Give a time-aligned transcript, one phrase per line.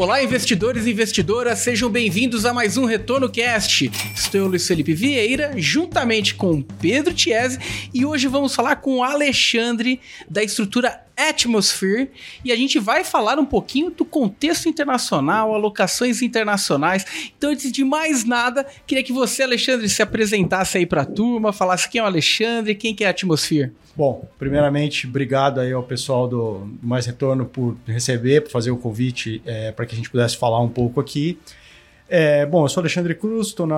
[0.00, 3.90] Olá, investidores e investidoras, sejam bem-vindos a mais um Retorno Cast.
[4.14, 7.58] Estou eu, Luiz Felipe Vieira, juntamente com Pedro Tiese,
[7.92, 12.10] e hoje vamos falar com o Alexandre da estrutura Atmosphere
[12.44, 17.04] e a gente vai falar um pouquinho do contexto internacional, alocações internacionais.
[17.36, 21.52] Então, antes de mais nada, queria que você, Alexandre, se apresentasse aí para a turma,
[21.52, 23.72] falasse quem é o Alexandre, quem que é a Atmosphere.
[23.96, 29.42] Bom, primeiramente, obrigado aí ao pessoal do Mais Retorno por receber, por fazer o convite
[29.44, 31.38] é, para que a gente pudesse falar um pouco aqui.
[32.12, 33.68] É, bom, eu sou Alexandre Cruz, estou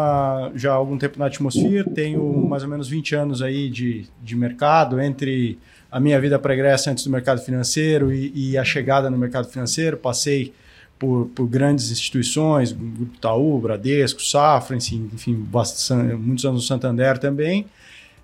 [0.54, 4.34] já há algum tempo na Atmosphere, tenho mais ou menos 20 anos aí de, de
[4.34, 5.58] mercado, entre
[5.92, 9.98] a minha vida pregressa antes do mercado financeiro e, e, a chegada no mercado financeiro.
[9.98, 10.54] Passei
[10.98, 17.66] por, por grandes instituições, Grupo Itaú, Bradesco, Safra, enfim, bastante, muitos anos no Santander também.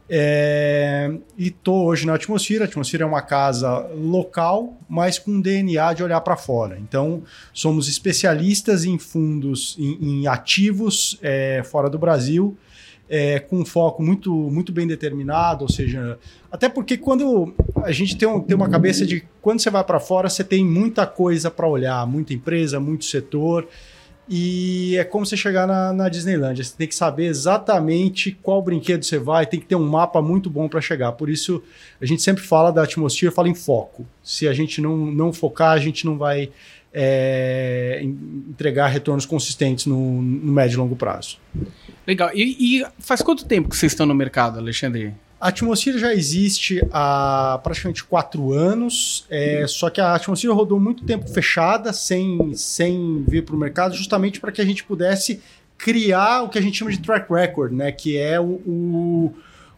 [0.08, 2.64] É, e estou hoje na Atmosfera.
[2.64, 6.78] A Atmosfera é uma casa local, mas com DNA de olhar para fora.
[6.80, 7.22] Então,
[7.52, 12.56] somos especialistas em fundos, em, em ativos é, fora do Brasil
[13.08, 16.18] é, com um foco muito, muito bem determinado, ou seja,
[16.50, 19.98] até porque quando a gente tem, um, tem uma cabeça de quando você vai para
[19.98, 23.66] fora, você tem muita coisa para olhar, muita empresa, muito setor.
[24.30, 26.62] E é como você chegar na, na Disneylandia.
[26.62, 30.50] Você tem que saber exatamente qual brinquedo você vai, tem que ter um mapa muito
[30.50, 31.12] bom para chegar.
[31.12, 31.62] Por isso,
[31.98, 34.04] a gente sempre fala da atmosfera, fala em foco.
[34.22, 36.50] Se a gente não, não focar, a gente não vai
[36.92, 41.38] é, entregar retornos consistentes no, no médio e longo prazo.
[42.06, 42.30] Legal.
[42.34, 45.14] E, e, faz quanto tempo que vocês estão no mercado, Alexandre?
[45.40, 51.04] A atmosfera já existe há praticamente quatro anos, é, só que a atmosfera rodou muito
[51.04, 55.40] tempo fechada, sem, sem vir para o mercado, justamente para que a gente pudesse
[55.76, 57.92] criar o que a gente chama de track record, né?
[57.92, 59.34] Que é o, o,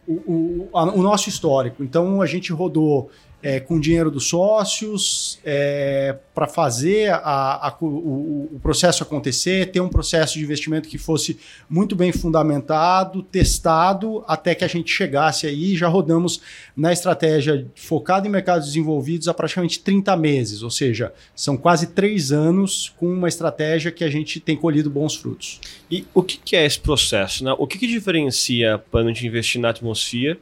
[0.07, 1.83] o, o, o nosso histórico.
[1.83, 3.11] Então a gente rodou
[3.43, 9.79] é, com dinheiro dos sócios é, para fazer a, a, o, o, processo acontecer, ter
[9.79, 11.39] um processo de investimento que fosse
[11.69, 15.75] muito bem fundamentado, testado, até que a gente chegasse aí.
[15.75, 16.41] Já rodamos
[16.75, 22.31] na estratégia focada em mercados desenvolvidos há praticamente 30 meses, ou seja, são quase três
[22.31, 25.59] anos com uma estratégia que a gente tem colhido bons frutos.
[25.89, 27.43] E o que, que é esse processo?
[27.43, 27.53] Né?
[27.57, 30.37] O que, que diferencia para a gente investir na atmosfera?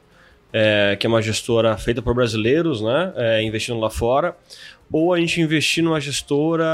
[0.51, 4.35] É, que é uma gestora feita por brasileiros, né, é, investindo lá fora,
[4.91, 6.65] ou a gente investir numa gestora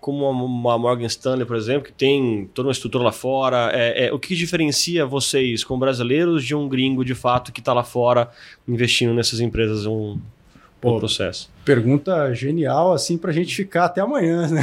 [0.00, 3.70] como uma Morgan Stanley, por exemplo, que tem toda uma estrutura lá fora.
[3.72, 7.72] É, é o que diferencia vocês como brasileiros de um gringo de fato que está
[7.72, 8.30] lá fora
[8.66, 10.18] investindo nessas empresas um,
[10.80, 11.50] Pô, um processo?
[11.64, 14.62] Pergunta genial, assim, para a gente ficar até amanhã, né?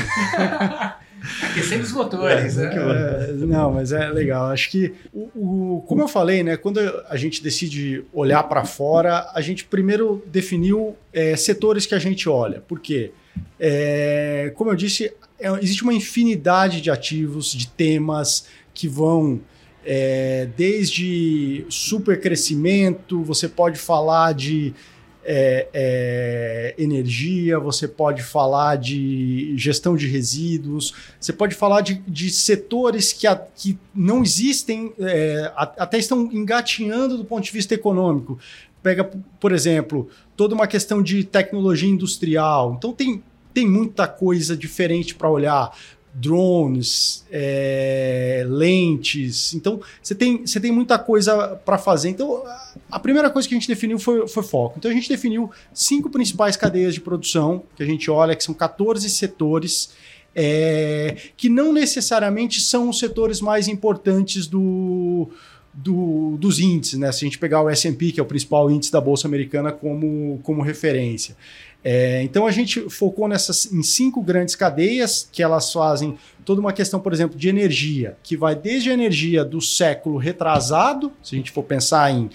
[1.41, 3.29] Aquecendo os motores, é, né?
[3.29, 4.45] É, não, mas é legal.
[4.47, 5.29] Acho que, o,
[5.77, 10.23] o, como eu falei, né, quando a gente decide olhar para fora, a gente primeiro
[10.27, 12.61] definiu é, setores que a gente olha.
[12.61, 13.11] Por quê?
[13.59, 19.41] É, como eu disse, é, existe uma infinidade de ativos, de temas que vão
[19.85, 24.73] é, desde super crescimento, você pode falar de
[25.25, 32.29] é, é, energia, você pode falar de gestão de resíduos, você pode falar de, de
[32.29, 38.39] setores que, a, que não existem, é, até estão engatinhando do ponto de vista econômico.
[38.83, 39.03] Pega,
[39.39, 42.75] por exemplo, toda uma questão de tecnologia industrial.
[42.77, 45.75] Então, tem, tem muita coisa diferente para olhar
[46.17, 49.53] drones, é, lentes.
[49.53, 52.09] Então, você tem, você tem muita coisa para fazer.
[52.09, 52.41] Então,
[52.89, 54.75] a primeira coisa que a gente definiu foi, foi foco.
[54.77, 58.53] Então, a gente definiu cinco principais cadeias de produção que a gente olha, que são
[58.53, 59.91] 14 setores.
[60.37, 65.29] É, que não necessariamente são os setores mais importantes do,
[65.73, 67.09] do, dos índices, né?
[67.13, 70.41] Se a gente pegar o S&P, que é o principal índice da Bolsa Americana, como,
[70.43, 71.37] como referência.
[71.87, 76.73] É, então a gente focou nessas em cinco grandes cadeias que elas fazem toda uma
[76.73, 81.37] questão, por exemplo, de energia, que vai desde a energia do século retrasado, se a
[81.37, 82.27] gente for pensar em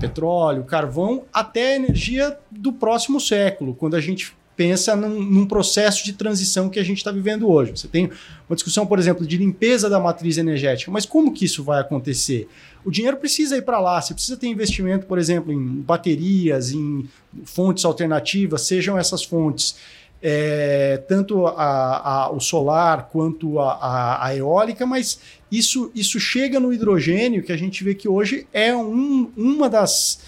[0.00, 6.04] petróleo, carvão, até a energia do próximo século, quando a gente pensa num, num, processo
[6.04, 7.72] de transição que a gente está vivendo hoje.
[7.72, 8.10] Você tem
[8.48, 12.48] uma discussão, por exemplo, de limpeza da matriz energética, mas como que isso vai acontecer?
[12.84, 17.06] O dinheiro precisa ir para lá, você precisa ter investimento, por exemplo, em baterias, em
[17.44, 19.76] fontes alternativas, sejam essas fontes
[20.22, 25.20] é, tanto a, a, o solar quanto a, a, eólica, mas
[25.52, 30.20] isso, isso chega no hidrogênio, que a gente vê que hoje é um, uma das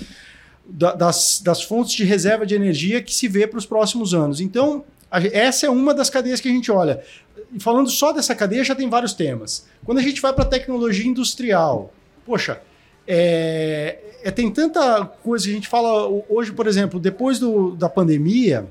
[0.68, 4.40] das, das fontes de reserva de energia que se vê para os próximos anos.
[4.40, 7.02] Então, a, essa é uma das cadeias que a gente olha.
[7.52, 9.66] E falando só dessa cadeia, já tem vários temas.
[9.84, 11.92] Quando a gente vai para a tecnologia industrial,
[12.26, 12.60] poxa,
[13.06, 17.88] é, é, tem tanta coisa que a gente fala hoje, por exemplo, depois do, da
[17.88, 18.66] pandemia,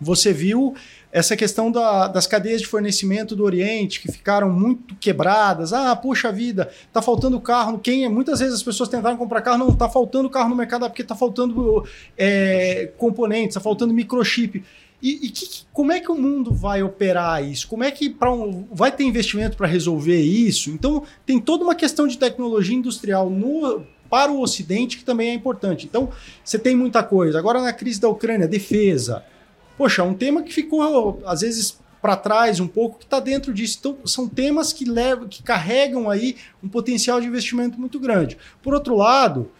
[0.00, 0.74] você viu
[1.10, 5.72] essa questão da, das cadeias de fornecimento do Oriente que ficaram muito quebradas.
[5.72, 7.78] Ah, puxa vida, tá faltando carro.
[7.78, 11.04] Quem muitas vezes as pessoas tentaram comprar carro, não tá faltando carro no mercado porque
[11.04, 11.84] tá faltando
[12.16, 14.62] é, componentes, tá faltando microchip.
[15.00, 17.68] E, e que, como é que o mundo vai operar isso?
[17.68, 20.70] Como é que um, vai ter investimento para resolver isso?
[20.70, 25.34] Então, tem toda uma questão de tecnologia industrial no, para o Ocidente que também é
[25.34, 25.86] importante.
[25.86, 26.10] Então,
[26.44, 27.38] você tem muita coisa.
[27.38, 29.24] Agora, na crise da Ucrânia, defesa.
[29.78, 33.78] Poxa, um tema que ficou, às vezes, para trás um pouco, que está dentro disso.
[33.78, 38.36] Então, são temas que levam, que carregam aí um potencial de investimento muito grande.
[38.60, 39.50] Por outro lado,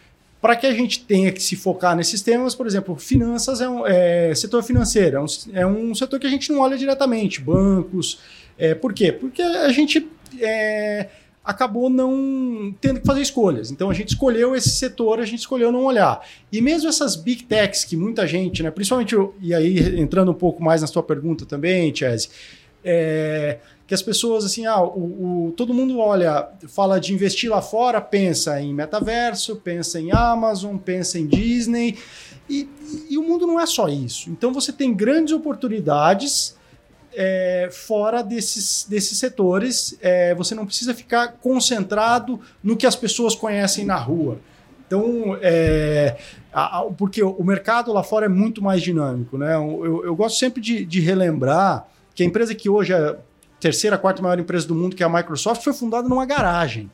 [0.40, 3.86] para que a gente tenha que se focar nesses temas, por exemplo, finanças é um
[3.86, 8.20] é, setor financeiro, é um, é um setor que a gente não olha diretamente, bancos.
[8.58, 9.12] É, por quê?
[9.12, 10.04] Porque a gente
[10.40, 11.08] é,
[11.48, 13.70] acabou não tendo que fazer escolhas.
[13.70, 16.20] Então a gente escolheu esse setor, a gente escolheu não olhar.
[16.52, 20.62] E mesmo essas big techs que muita gente, né, principalmente, e aí entrando um pouco
[20.62, 22.28] mais na sua pergunta também, Chese,
[22.84, 27.62] é, que as pessoas, assim, ah, o, o, todo mundo olha, fala de investir lá
[27.62, 31.96] fora, pensa em metaverso, pensa em Amazon, pensa em Disney,
[32.46, 32.68] e,
[33.08, 34.28] e o mundo não é só isso.
[34.28, 36.57] Então você tem grandes oportunidades
[37.20, 43.34] é, fora desses, desses setores, é, você não precisa ficar concentrado no que as pessoas
[43.34, 44.38] conhecem na rua.
[44.86, 46.16] Então, é,
[46.52, 49.36] a, a, porque o mercado lá fora é muito mais dinâmico.
[49.36, 49.56] Né?
[49.56, 53.16] Eu, eu gosto sempre de, de relembrar que a empresa que hoje é
[53.58, 56.88] terceira, quarta maior empresa do mundo, que é a Microsoft, foi fundada numa garagem.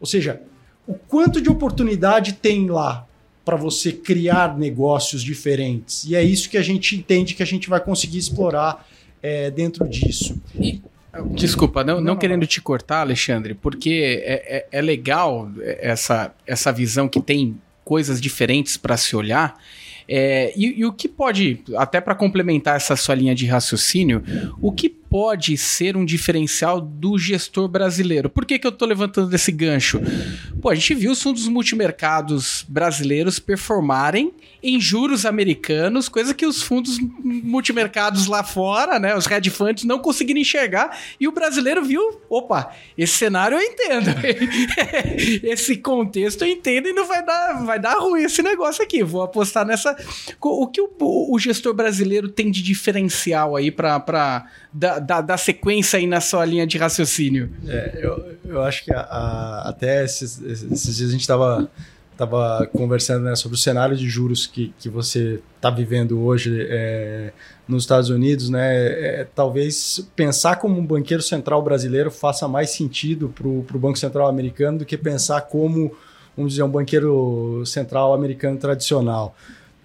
[0.00, 0.40] Ou seja,
[0.86, 3.06] o quanto de oportunidade tem lá
[3.44, 6.04] para você criar negócios diferentes.
[6.04, 8.86] E é isso que a gente entende que a gente vai conseguir explorar
[9.22, 10.40] é, dentro disso.
[10.54, 10.82] E,
[11.34, 16.72] desculpa, não, não, não, querendo te cortar, Alexandre, porque é, é, é legal essa, essa
[16.72, 19.58] visão que tem coisas diferentes para se olhar.
[20.10, 24.22] É, e, e, o que pode, até para complementar essa sua linha de raciocínio,
[24.60, 28.30] o que pode ser um diferencial do gestor brasileiro?
[28.30, 30.00] Por que, que eu estou levantando esse gancho?
[30.62, 34.32] Pô, a gente viu os fundos multimercados brasileiros performarem
[34.62, 39.98] em juros americanos, coisa que os fundos multimercados lá fora, né, os hedge funds não
[39.98, 44.10] conseguiram enxergar, e o brasileiro viu, opa, esse cenário eu entendo.
[45.44, 49.02] esse contexto eu entendo e não vai dar, vai dar ruim esse negócio aqui.
[49.02, 49.96] Vou apostar nessa
[50.40, 55.98] o que o, o gestor brasileiro tem de diferencial aí para da, da, da, sequência
[55.98, 57.50] aí na sua linha de raciocínio?
[57.66, 61.70] É, eu, eu acho que a, a, até esses, esses dias a gente estava
[62.18, 67.32] tava conversando né, sobre o cenário de juros que, que você está vivendo hoje é,
[67.66, 68.86] nos Estados Unidos, né?
[69.20, 74.26] É, talvez pensar como um banqueiro central brasileiro faça mais sentido para o Banco Central
[74.26, 75.96] americano do que pensar como,
[76.36, 79.36] vamos dizer, um banqueiro central americano tradicional.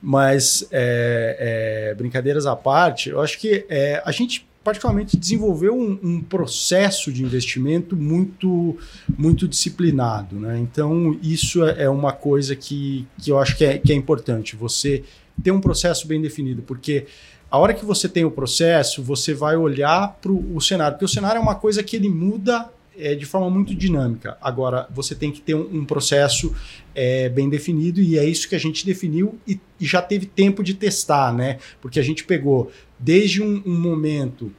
[0.02, 6.00] Mas, é, é, brincadeiras à parte, eu acho que é, a gente particularmente desenvolveu um,
[6.02, 8.78] um, processo de investimento muito
[9.18, 10.58] muito disciplinado, né?
[10.60, 14.56] Então isso é, é uma coisa que, que eu acho que é, que é importante.
[14.56, 15.04] Você
[15.44, 17.08] ter um processo bem definido, porque
[17.52, 21.10] a hora que você tem o processo, você vai olhar para o cenário, porque o
[21.10, 24.38] cenário é uma coisa que ele muda é, de forma muito dinâmica.
[24.42, 26.54] Agora, você tem que ter um, um processo
[26.94, 30.64] é, bem definido e é isso que a gente definiu e, e, já teve tempo
[30.64, 31.58] de testar, né?
[31.82, 34.52] Porque a gente pegou desde um, um momento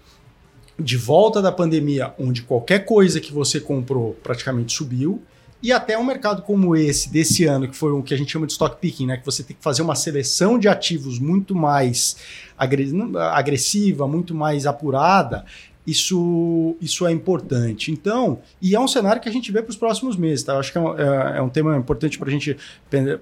[0.78, 5.23] de volta da pandemia, onde qualquer coisa que você comprou praticamente subiu,
[5.62, 8.47] e até um mercado como esse, desse ano, que foi o que a gente chama
[8.47, 9.16] de stock picking, né?
[9.16, 12.16] que você tem que fazer uma seleção de ativos muito mais
[12.59, 15.47] agressiva, muito mais apurada,
[15.87, 17.93] isso, isso é importante.
[17.93, 20.45] Então, e é um cenário que a gente vê para os próximos meses.
[20.45, 20.55] Tá?
[20.55, 22.57] Eu acho que é um, é, é um tema importante para gente,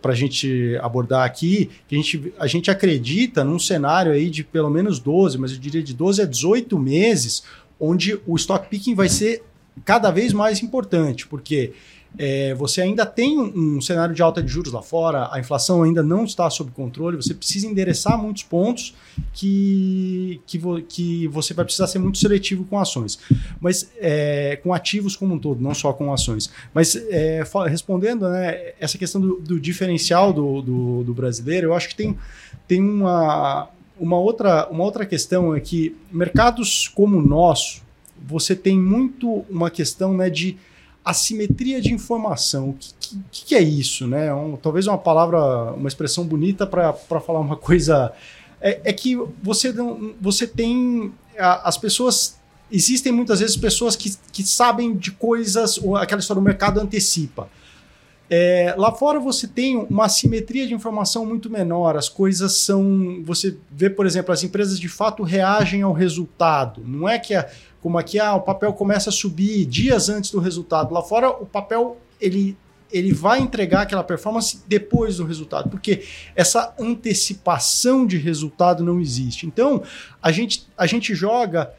[0.02, 4.70] a gente abordar aqui, que a gente, a gente acredita num cenário aí de pelo
[4.70, 7.42] menos 12, mas eu diria de 12 a 18 meses,
[7.80, 9.42] onde o stock picking vai ser
[9.84, 11.72] cada vez mais importante, porque
[12.18, 16.02] é, você ainda tem um, cenário de alta de juros lá fora, a inflação ainda
[16.02, 18.94] não está sob controle, você precisa endereçar muitos pontos
[19.32, 23.18] que, que, vo, que você vai precisar ser muito seletivo com ações,
[23.60, 26.50] mas é, com ativos como um todo, não só com ações.
[26.74, 31.88] Mas é, respondendo né, essa questão do, do diferencial do, do, do, brasileiro, eu acho
[31.88, 32.16] que tem,
[32.68, 37.82] tem uma, uma, outra, uma outra questão é que mercados como o nosso,
[38.24, 40.58] você tem muito uma questão né, de
[41.04, 42.70] assimetria de informação.
[42.70, 42.92] O que,
[43.30, 44.06] que, que é isso?
[44.06, 44.32] Né?
[44.32, 48.12] Um, talvez uma palavra, uma expressão bonita para falar uma coisa.
[48.60, 49.72] É, é, que você,
[50.20, 51.12] você tem.
[51.38, 52.40] As pessoas.
[52.70, 57.50] Existem muitas vezes pessoas que, que sabem de coisas, aquela história do mercado antecipa.
[58.34, 63.22] É, lá fora você tem uma simetria de informação muito menor, as coisas são.
[63.26, 66.82] Você vê, por exemplo, as empresas de fato reagem ao resultado.
[66.82, 67.46] Não é que, a,
[67.82, 70.94] como aqui, ah, o papel começa a subir dias antes do resultado.
[70.94, 72.56] Lá fora, o papel ele
[72.90, 76.02] ele vai entregar aquela performance depois do resultado, porque
[76.34, 79.46] essa antecipação de resultado não existe.
[79.46, 79.82] Então,
[80.22, 81.72] a gente, a gente joga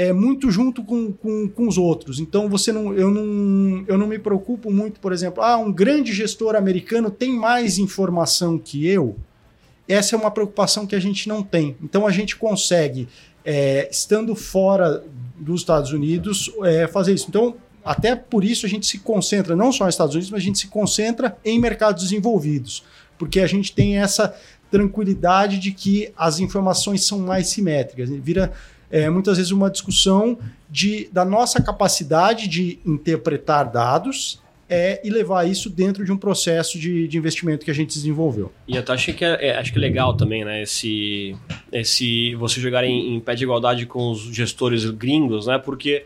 [0.00, 2.20] é, muito junto com, com, com os outros.
[2.20, 6.10] Então, você não, eu, não, eu não me preocupo muito, por exemplo, ah, um grande
[6.14, 9.14] gestor americano tem mais informação que eu.
[9.86, 11.76] Essa é uma preocupação que a gente não tem.
[11.82, 13.08] Então, a gente consegue,
[13.44, 15.04] é, estando fora
[15.38, 17.26] dos Estados Unidos, é, fazer isso.
[17.28, 20.44] Então, até por isso a gente se concentra não só nos Estados Unidos, mas a
[20.44, 22.84] gente se concentra em mercados desenvolvidos,
[23.18, 24.34] porque a gente tem essa
[24.70, 28.08] tranquilidade de que as informações são mais simétricas.
[28.08, 28.50] Vira
[28.90, 35.48] é, muitas vezes uma discussão de, da nossa capacidade de interpretar dados é, e levar
[35.48, 38.52] isso dentro de um processo de, de investimento que a gente desenvolveu.
[38.68, 40.62] E eu acho que é, é, acho que é legal também, né?
[40.62, 41.36] Esse,
[41.72, 45.58] esse você jogar em, em pé de igualdade com os gestores gringos, né?
[45.58, 46.04] Porque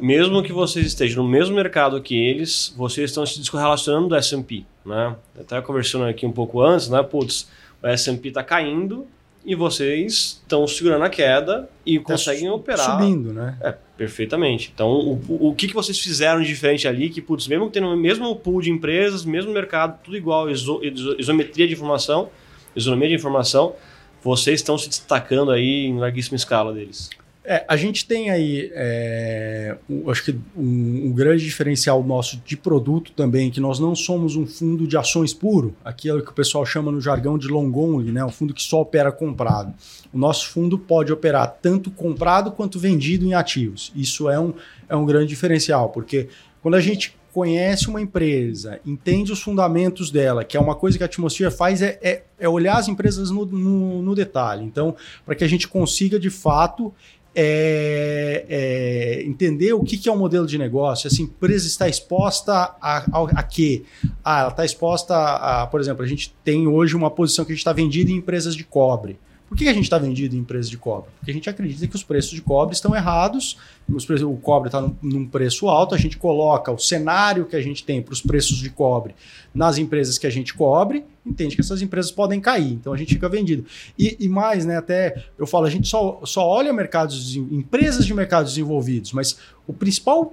[0.00, 4.64] mesmo que vocês estejam no mesmo mercado que eles, vocês estão se descorrelacionando do S&P,
[4.84, 5.14] né?
[5.38, 7.00] Até conversando aqui um pouco antes, né?
[7.04, 7.48] Putz,
[7.80, 9.06] o S&P está caindo
[9.44, 12.98] e vocês estão segurando a queda e tá conseguem operar.
[12.98, 13.56] Subindo, né?
[13.60, 14.70] É, perfeitamente.
[14.74, 17.96] Então, o, o que, que vocês fizeram de diferente ali, que, putz, mesmo tendo o
[17.96, 20.80] mesmo pool de empresas, mesmo mercado, tudo igual, iso,
[21.18, 22.28] isometria de informação,
[22.76, 23.74] isonomia de informação,
[24.22, 27.08] vocês estão se destacando aí em larguíssima escala deles.
[27.42, 32.54] É, a gente tem aí, é, um, acho que um, um, grande diferencial nosso de
[32.54, 36.66] produto também, que nós não somos um fundo de ações puro, aquilo que o pessoal
[36.66, 39.72] chama no jargão de long only, né, um fundo que só opera comprado.
[40.12, 43.90] O nosso fundo pode operar tanto comprado quanto vendido em ativos.
[43.96, 44.52] Isso é um,
[44.86, 46.28] é um grande diferencial, porque
[46.60, 51.04] quando a gente conhece uma empresa, entende os fundamentos dela, que é uma coisa que
[51.04, 54.64] a Atmosphere faz, é, é, é olhar as empresas no, no, no detalhe.
[54.64, 56.92] Então, para que a gente consiga, de fato,
[57.34, 61.06] é, é, entender o que, que, é um modelo de negócio.
[61.06, 63.84] Essa empresa está exposta a, a, a quê?
[64.24, 67.54] Ah, ela está exposta a, por exemplo, a gente tem hoje uma posição que a
[67.54, 69.18] gente está vendida em empresas de cobre.
[69.50, 71.10] Por que a gente está vendido em empresas de cobre?
[71.18, 73.58] Porque a gente acredita que os preços de cobre estão errados,
[74.06, 77.60] preços, o cobre está num, num, preço alto, a gente coloca o cenário que a
[77.60, 79.12] gente tem para os preços de cobre
[79.52, 83.12] nas empresas que a gente cobre, entende que essas empresas podem cair, então a gente
[83.12, 83.64] fica vendido.
[83.98, 88.14] E, e mais, né, até eu falo, a gente só, só olha mercados, empresas de
[88.14, 90.32] mercados desenvolvidos, mas o principal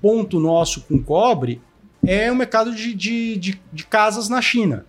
[0.00, 1.60] ponto nosso com cobre
[2.06, 4.86] é o mercado de, de, de, de casas na China.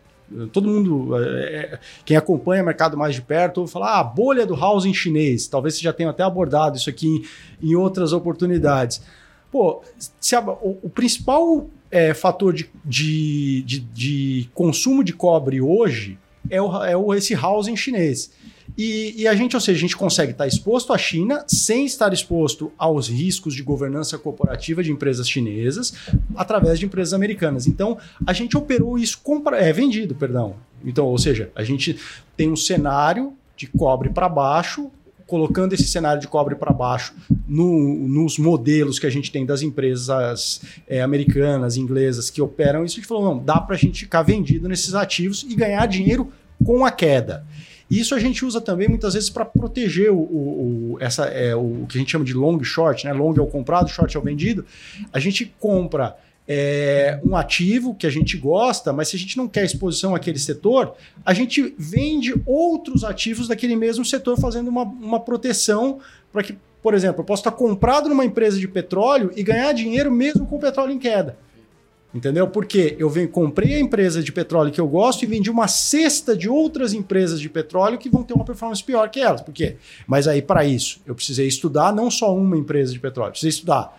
[0.52, 4.04] Todo mundo, é, é, quem acompanha o mercado mais de perto, ouve falar ah, a
[4.04, 5.48] bolha do housing chinês.
[5.48, 7.08] Talvez você já tenha até abordado isso aqui
[7.62, 9.02] em, em outras oportunidades.
[9.50, 9.82] Pô,
[10.34, 16.20] a, o, o, principal é, fator de, de, de, de, consumo de cobre hoje
[16.50, 18.32] é, o, é o, esse housing chinês.
[18.76, 22.12] E, e, a gente, ou seja, a gente consegue estar exposto à China sem estar
[22.14, 25.94] exposto aos riscos de governança corporativa de empresas chinesas
[26.36, 27.68] através de empresas americanas.
[27.68, 30.56] Então, a gente operou isso compra, é vendido, perdão.
[30.84, 31.98] Então, ou seja, a gente
[32.36, 34.92] tem um cenário de cobre para baixo,
[35.26, 37.14] colocando esse cenário de cobre para baixo
[37.48, 42.96] no, nos modelos que a gente tem das empresas é, americanas, inglesas que operam isso,
[42.96, 46.32] a gente falou, não, dá para a gente ficar vendido nesses ativos e ganhar dinheiro
[46.64, 47.46] com a queda.
[47.90, 51.86] Isso a gente usa também muitas vezes para proteger o, o, o, essa, é, o
[51.88, 53.14] que a gente chama de long short, né?
[53.14, 54.66] Long é o comprado, short é o vendido.
[55.14, 56.18] A gente compra
[56.48, 60.40] é, um ativo que a gente gosta, mas se a gente não quer exposição àquele
[60.40, 66.00] setor, a gente vende outros ativos daquele mesmo setor fazendo uma, uma proteção
[66.32, 70.12] para que, por exemplo, eu posso estar comprado numa empresa de petróleo e ganhar dinheiro
[70.12, 71.38] mesmo com o petróleo em queda.
[72.18, 72.48] Entendeu?
[72.48, 76.36] Porque eu venho, comprei a empresa de petróleo que eu gosto e vendi uma cesta
[76.36, 79.42] de outras empresas de petróleo que vão ter uma performance pior que elas.
[79.42, 79.76] Por quê?
[80.08, 83.96] Mas aí, para isso, eu precisei estudar não só uma empresa de petróleo, precisei estudar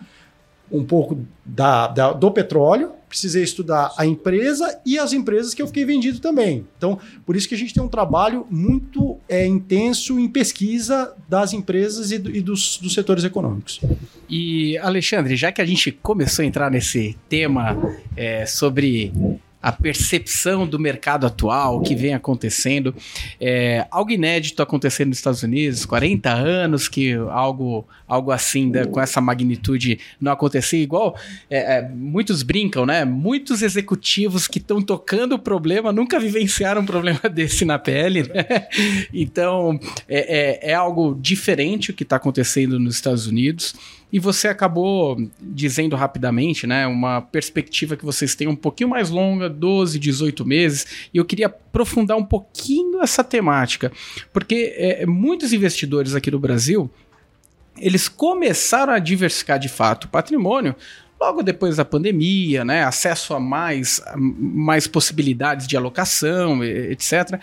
[0.70, 5.66] um pouco da, da, do petróleo, precisei estudar a empresa e as empresas que eu
[5.66, 6.66] fiquei vendido também.
[6.76, 11.52] Então, por isso que a gente tem um trabalho muito é, intenso em pesquisa das
[11.52, 13.80] empresas e, do, e dos, dos setores econômicos.
[14.28, 17.76] E, Alexandre, já que a gente começou a entrar nesse tema
[18.14, 19.12] é, sobre
[19.61, 22.95] a percepção do mercado atual, o que vem acontecendo.
[23.41, 29.00] É, algo inédito acontecendo nos Estados Unidos, 40 anos que algo, algo assim, da, com
[29.00, 30.81] essa magnitude, não acontecia.
[30.81, 31.17] Igual
[31.50, 33.05] é, é, muitos brincam, né?
[33.05, 38.23] Muitos executivos que estão tocando o problema nunca vivenciaram um problema desse na pele.
[38.23, 38.69] Né?
[39.12, 43.75] Então, é, é, é algo diferente o que está acontecendo nos Estados Unidos.
[44.12, 49.49] E você acabou dizendo rapidamente, né, uma perspectiva que vocês têm um pouquinho mais longa,
[49.49, 53.93] 12, 18 meses, e eu queria aprofundar um pouquinho essa temática,
[54.33, 56.91] porque é, muitos investidores aqui no Brasil,
[57.77, 60.75] eles começaram a diversificar de fato o patrimônio
[61.20, 67.40] logo depois da pandemia, né, acesso a mais, mais possibilidades de alocação, etc.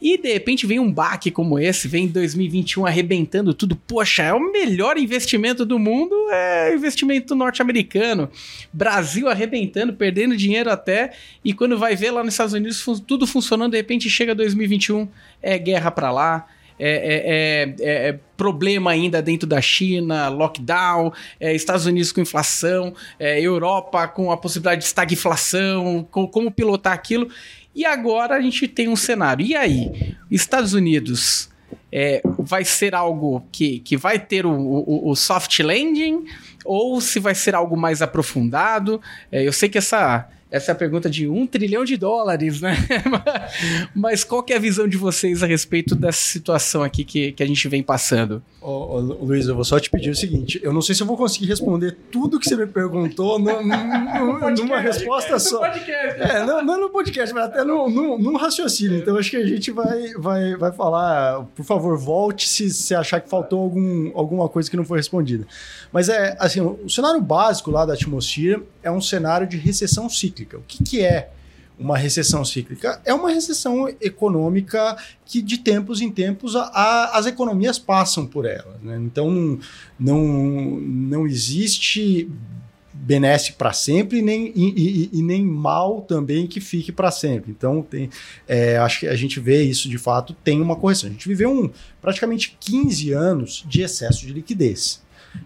[0.00, 3.76] E de repente vem um baque como esse, vem 2021 arrebentando tudo.
[3.76, 8.28] Poxa, é o melhor investimento do mundo, é investimento norte-americano.
[8.72, 11.12] Brasil arrebentando, perdendo dinheiro até,
[11.44, 15.08] e quando vai ver lá nos Estados Unidos tudo funcionando, de repente chega 2021,
[15.40, 16.46] é guerra para lá
[16.78, 22.94] é, é, é, é, problema ainda dentro da China, lockdown, é, Estados Unidos com inflação,
[23.18, 27.28] é, Europa com a possibilidade de estagflação, com, como pilotar aquilo.
[27.74, 29.44] E agora a gente tem um cenário.
[29.44, 30.14] E aí?
[30.30, 31.50] Estados Unidos
[31.90, 36.24] é, vai ser algo que, que vai ter o, o, o, soft landing
[36.64, 39.00] ou se vai ser algo mais aprofundado?
[39.30, 42.76] É, eu sei que essa essa é a pergunta de um trilhão de dólares, né?
[43.96, 47.42] Mas qual que é a visão de vocês a respeito dessa situação aqui que, que
[47.42, 48.42] a gente vem passando?
[48.62, 51.06] Ô, ô, Luiz, eu vou só te pedir o seguinte: eu não sei se eu
[51.06, 55.56] vou conseguir responder tudo que você me perguntou no, no, no, numa resposta só.
[55.56, 56.20] No podcast.
[56.20, 58.98] É, não, não no podcast, mas até num raciocínio.
[58.98, 61.44] Então acho que a gente vai, vai, vai falar.
[61.54, 65.46] Por favor, volte se você achar que faltou algum, alguma coisa que não foi respondida.
[65.92, 70.32] Mas é assim: o cenário básico lá da atmosfera é um cenário de recessão cíclica
[70.32, 70.58] cíclica.
[70.58, 71.30] O que, que é
[71.78, 73.00] uma recessão cíclica?
[73.04, 78.44] É uma recessão econômica que de tempos em tempos a, a, as economias passam por
[78.44, 78.78] ela.
[78.82, 78.96] Né?
[78.98, 79.58] Então não,
[79.98, 82.30] não, não existe
[82.94, 87.50] benesse para sempre nem, e, e, e, nem mal também que fique para sempre.
[87.50, 88.10] Então, tem,
[88.46, 91.08] é, acho que a gente vê isso de fato, tem uma correção.
[91.08, 95.02] A gente viveu um, praticamente 15 anos de excesso de liquidez.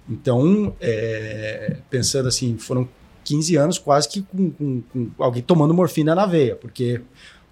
[0.08, 2.88] Então, é, pensando assim, foram
[3.26, 7.02] 15 anos quase que com, com, com alguém tomando morfina na veia, porque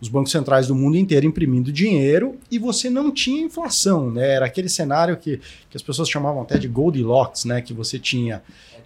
[0.01, 4.35] os bancos centrais do mundo inteiro imprimindo dinheiro e você não tinha inflação, né?
[4.35, 7.61] Era aquele cenário que, que as pessoas chamavam até de Goldilocks, né?
[7.61, 8.43] Que você tinha.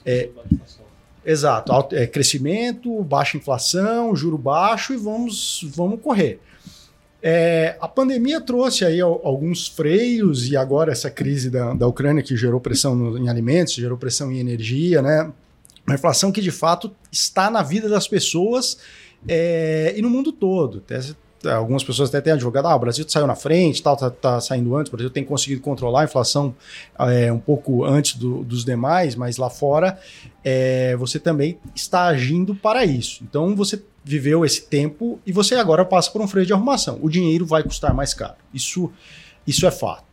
[0.06, 0.30] É,
[1.24, 6.40] exato, alto, é, crescimento, baixa inflação, juro baixo e vamos, vamos correr.
[7.20, 12.36] É, a pandemia trouxe aí alguns freios e agora essa crise da, da Ucrânia que
[12.36, 15.30] gerou pressão no, em alimentos, gerou pressão em energia, né?
[15.88, 18.76] Uma inflação que de fato está na vida das pessoas
[19.26, 20.84] é, e no mundo todo.
[20.84, 21.00] Até,
[21.52, 24.76] algumas pessoas até têm advogado, ah, o Brasil saiu na frente, tal, tá, tá saindo
[24.76, 26.54] antes, o Brasil tem conseguido controlar a inflação
[26.98, 29.98] é, um pouco antes do, dos demais, mas lá fora
[30.44, 33.22] é, você também está agindo para isso.
[33.22, 36.98] Então você viveu esse tempo e você agora passa por um freio de arrumação.
[37.00, 38.36] O dinheiro vai custar mais caro.
[38.52, 38.90] Isso,
[39.46, 40.07] isso é fato.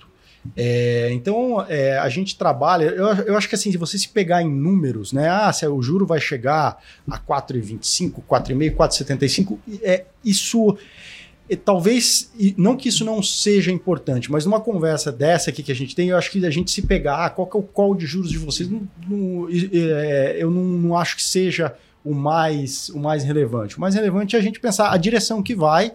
[0.56, 2.86] É, então, é, a gente trabalha.
[2.86, 5.30] Eu, eu acho que assim, se você se pegar em números, né?
[5.30, 6.78] Ah, se o juro vai chegar
[7.10, 10.78] a 4,25, 4,5, 4,75, é, isso.
[11.48, 15.76] É, talvez, não que isso não seja importante, mas numa conversa dessa aqui que a
[15.76, 17.94] gente tem, eu acho que a gente se pegar, ah, qual que é o call
[17.94, 22.90] de juros de vocês, não, não, é, eu não, não acho que seja o mais,
[22.90, 23.78] o mais relevante.
[23.78, 25.92] O mais relevante é a gente pensar a direção que vai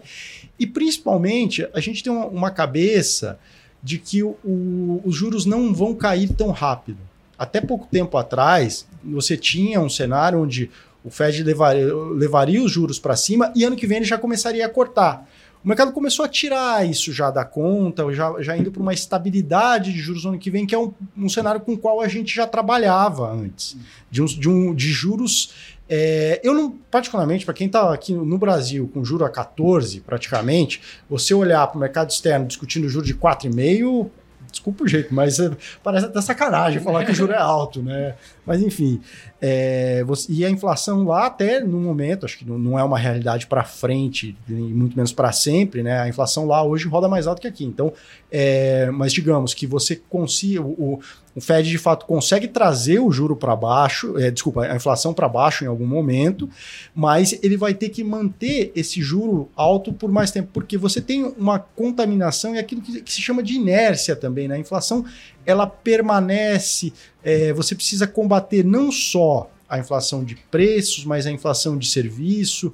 [0.57, 3.37] e, principalmente, a gente tem uma, uma cabeça
[3.83, 6.99] de que o, o, os juros não vão cair tão rápido.
[7.37, 10.69] Até pouco tempo atrás, você tinha um cenário onde
[11.03, 14.65] o Fed levaria, levaria os juros para cima e ano que vem ele já começaria
[14.65, 15.27] a cortar.
[15.63, 19.93] O mercado começou a tirar isso já da conta, já, já indo para uma estabilidade
[19.93, 22.07] de juros no ano que vem, que é um, um cenário com o qual a
[22.07, 23.77] gente já trabalhava antes.
[24.09, 28.37] De, um, de, um, de juros é, eu não, particularmente, para quem está aqui no
[28.37, 33.13] Brasil com juro a 14 praticamente, você olhar para o mercado externo discutindo juro de
[33.13, 34.09] 4,5,
[34.49, 35.51] desculpa o jeito, mas é,
[35.83, 38.15] parece até sacanagem falar que o juro é alto, né?
[38.45, 39.01] Mas enfim,
[39.43, 42.99] é, você, e a inflação lá até no momento, acho que não, não é uma
[42.99, 45.99] realidade para frente, muito menos para sempre, né?
[45.99, 47.65] A inflação lá hoje roda mais alto que aqui.
[47.65, 47.91] Então,
[48.31, 50.99] é, mas digamos que você consiga, o,
[51.35, 55.27] o Fed de fato consegue trazer o juro para baixo, é, desculpa, a inflação para
[55.27, 56.47] baixo em algum momento,
[56.93, 61.23] mas ele vai ter que manter esse juro alto por mais tempo, porque você tem
[61.23, 64.53] uma contaminação e aquilo que, que se chama de inércia também, né?
[64.53, 65.03] A inflação
[65.45, 71.77] ela permanece, é, você precisa combater não só a inflação de preços, mas a inflação
[71.77, 72.73] de serviço.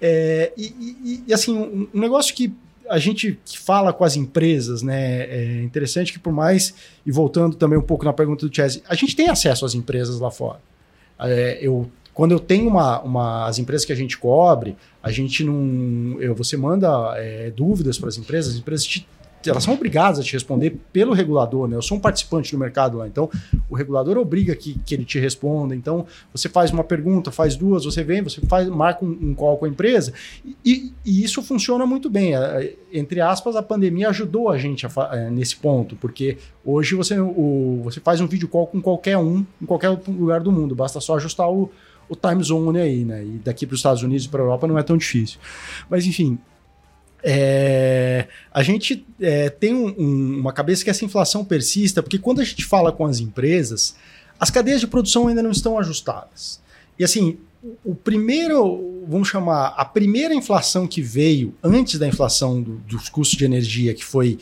[0.00, 0.64] É, e,
[1.04, 2.52] e, e, assim, um, negócio que
[2.88, 5.24] a gente fala com as empresas, né?
[5.24, 6.72] É interessante que por mais,
[7.04, 10.18] e voltando também um pouco na pergunta do Chese, a gente tem acesso às empresas
[10.18, 10.60] lá fora.
[11.20, 15.44] É, eu, quando eu tenho uma, uma, as empresas que a gente cobre, a gente
[15.44, 16.16] não.
[16.20, 19.06] Eu, você manda é, dúvidas para as empresas, as empresas te
[19.46, 21.76] elas são obrigadas a te responder pelo regulador, né?
[21.76, 23.30] Eu sou um participante do mercado lá, então
[23.68, 25.74] o regulador obriga que, que ele te responda.
[25.74, 29.56] Então você faz uma pergunta, faz duas, você vem, você faz, marca um, um call
[29.58, 30.12] com a empresa
[30.64, 32.32] e, e, isso funciona muito bem.
[32.92, 37.80] Entre aspas, a pandemia ajudou a gente a, é, nesse ponto, porque hoje você, o,
[37.84, 41.16] você faz um vídeo call com qualquer um, em qualquer lugar do mundo, basta só
[41.16, 41.70] ajustar o,
[42.08, 43.24] o time zone aí, né?
[43.24, 45.38] E daqui para os Estados Unidos e para a Europa não é tão difícil.
[45.88, 46.38] Mas enfim,
[47.22, 52.40] é, a gente é, tem um, um, uma cabeça que essa inflação persista, porque quando
[52.40, 53.96] a gente fala com as empresas,
[54.38, 56.60] as cadeias de produção ainda não estão ajustadas.
[56.98, 57.38] E assim,
[57.84, 63.36] o primeiro, vamos chamar, a primeira inflação que veio antes da inflação do, dos custos
[63.36, 64.38] de energia, que foi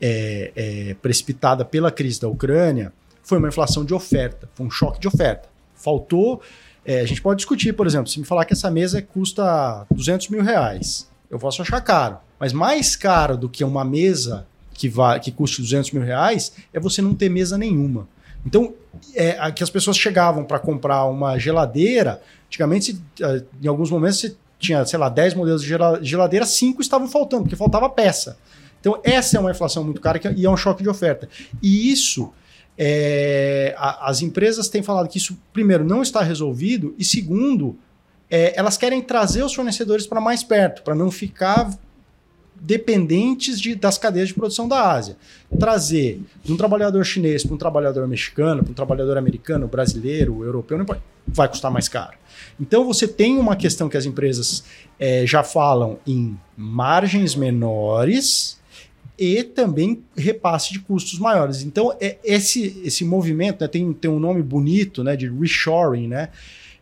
[0.00, 5.00] é, é, precipitada pela crise da Ucrânia, foi uma inflação de oferta, foi um choque
[5.00, 5.48] de oferta.
[5.74, 6.40] Faltou.
[6.84, 10.28] É, a gente pode discutir, por exemplo, se me falar que essa mesa custa 200
[10.28, 12.18] mil reais eu posso achar caro.
[12.38, 16.80] Mas mais caro do que uma mesa que, vai, que custe 200 mil reais é
[16.80, 18.08] você não ter mesa nenhuma.
[18.44, 18.74] Então,
[19.14, 24.34] é, que as pessoas chegavam para comprar uma geladeira, antigamente, é, em alguns momentos, você
[24.58, 25.68] tinha, sei lá, 10 modelos de
[26.02, 28.38] geladeira, 5 estavam faltando, porque faltava peça.
[28.80, 31.28] Então, essa é uma inflação muito cara e é um choque de oferta.
[31.62, 32.32] E isso,
[32.78, 37.76] é, a, as empresas têm falado que isso, primeiro, não está resolvido, e segundo,
[38.30, 41.70] é, elas querem trazer os fornecedores para mais perto, para não ficar
[42.60, 45.16] dependentes de, das cadeias de produção da Ásia.
[45.58, 50.78] Trazer de um trabalhador chinês para um trabalhador mexicano, para um trabalhador americano, brasileiro, europeu,
[50.78, 50.86] não
[51.26, 52.18] vai custar mais caro.
[52.60, 54.62] Então você tem uma questão que as empresas
[54.98, 58.60] é, já falam em margens menores
[59.18, 61.62] e também repasse de custos maiores.
[61.62, 66.28] Então é, esse, esse movimento né, tem, tem um nome bonito né, de reshoring, né?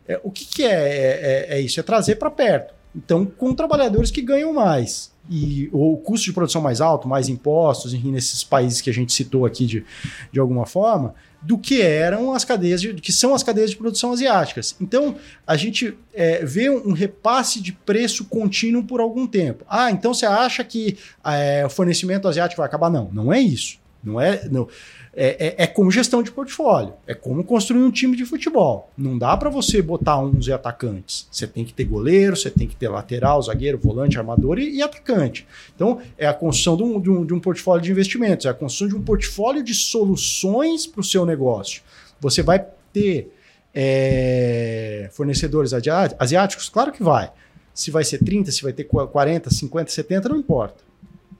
[0.09, 1.79] É, o que, que é, é, é, isso?
[1.79, 2.73] É trazer para perto.
[2.95, 7.93] Então, com trabalhadores que ganham mais e o custo de produção mais alto, mais impostos,
[7.93, 9.85] enfim, nesses países que a gente citou aqui de,
[10.31, 14.11] de alguma forma, do que eram as cadeias de, que são as cadeias de produção
[14.11, 14.75] asiáticas.
[14.81, 19.63] Então, a gente é, vê um, repasse de preço contínuo por algum tempo.
[19.69, 22.89] Ah, então você acha que é, o fornecimento asiático vai acabar?
[22.89, 23.77] Não, não é isso.
[24.03, 24.47] Não é.
[24.49, 24.67] Não.
[25.11, 28.91] É, é, é, como gestão de portfólio, é como construir um time de futebol.
[28.95, 31.27] Não dá para você botar 11 atacantes.
[31.31, 34.81] Você tem que ter goleiro, você tem que ter lateral, zagueiro, volante, armador e, e
[34.83, 35.47] atacante.
[35.75, 38.53] Então, é a construção de um, de, um, de um, portfólio de investimentos, é a
[38.53, 41.81] construção de um portfólio de soluções para o seu negócio.
[42.21, 43.33] Você vai ter
[43.73, 46.69] é, fornecedores asiáticos?
[46.69, 47.31] Claro que vai.
[47.73, 50.88] Se vai ser 30, se vai ter 40, 50, 70, não importa.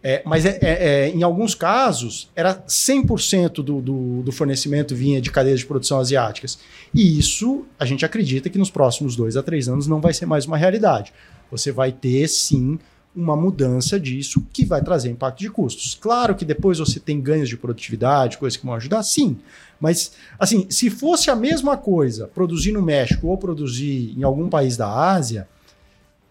[0.02, 5.20] É, mas é, é, é, em alguns casos era 100% do, do, do, fornecimento vinha
[5.20, 6.58] de cadeias de produção asiáticas.
[6.94, 10.26] E isso a gente acredita que nos próximos dois a três anos não vai ser
[10.26, 11.12] mais uma realidade.
[11.52, 12.80] Você vai ter sim
[13.14, 15.98] uma mudança disso que vai trazer impacto de custos.
[16.00, 19.38] Claro que depois você tem ganhos de produtividade, coisas que vão ajudar, sim.
[19.80, 24.78] Mas, assim, se fosse a mesma coisa produzir no México ou produzir em algum país
[24.78, 25.48] da Ásia,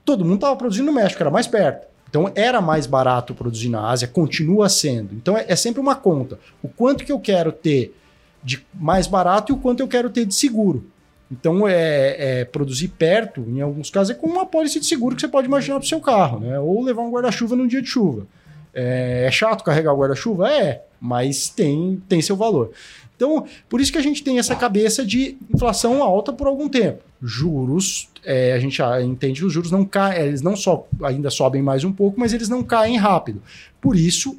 [0.04, 1.86] todo mundo estava produzindo no México, era mais perto.
[2.08, 5.14] Então era mais barato produzir na Ásia, continua sendo.
[5.14, 6.38] Então é, é, sempre uma conta.
[6.62, 7.94] O quanto que eu quero ter
[8.42, 10.86] de mais barato e o quanto eu quero ter de seguro.
[11.30, 15.20] Então é, é produzir perto, em alguns casos, é como uma pólice de seguro que
[15.20, 16.58] você pode imaginar para o seu carro, né?
[16.58, 18.26] Ou levar um guarda-chuva num dia de chuva.
[18.72, 20.50] É, é chato carregar o guarda-chuva?
[20.50, 22.70] É, mas tem, tem seu valor.
[23.18, 27.02] Então, por isso que a gente tem essa cabeça de inflação alta por algum tempo.
[27.20, 31.60] Juros, é, a gente entende que os juros não caem, eles não só ainda sobem
[31.60, 33.42] mais um pouco, mas eles não caem rápido.
[33.80, 34.38] Por isso,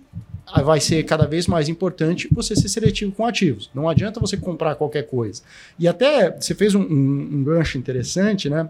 [0.63, 3.69] vai ser cada vez mais importante você ser seletivo com ativos.
[3.75, 5.41] Não adianta você comprar qualquer coisa.
[5.77, 8.69] E até você fez um, um, um gancho interessante, né?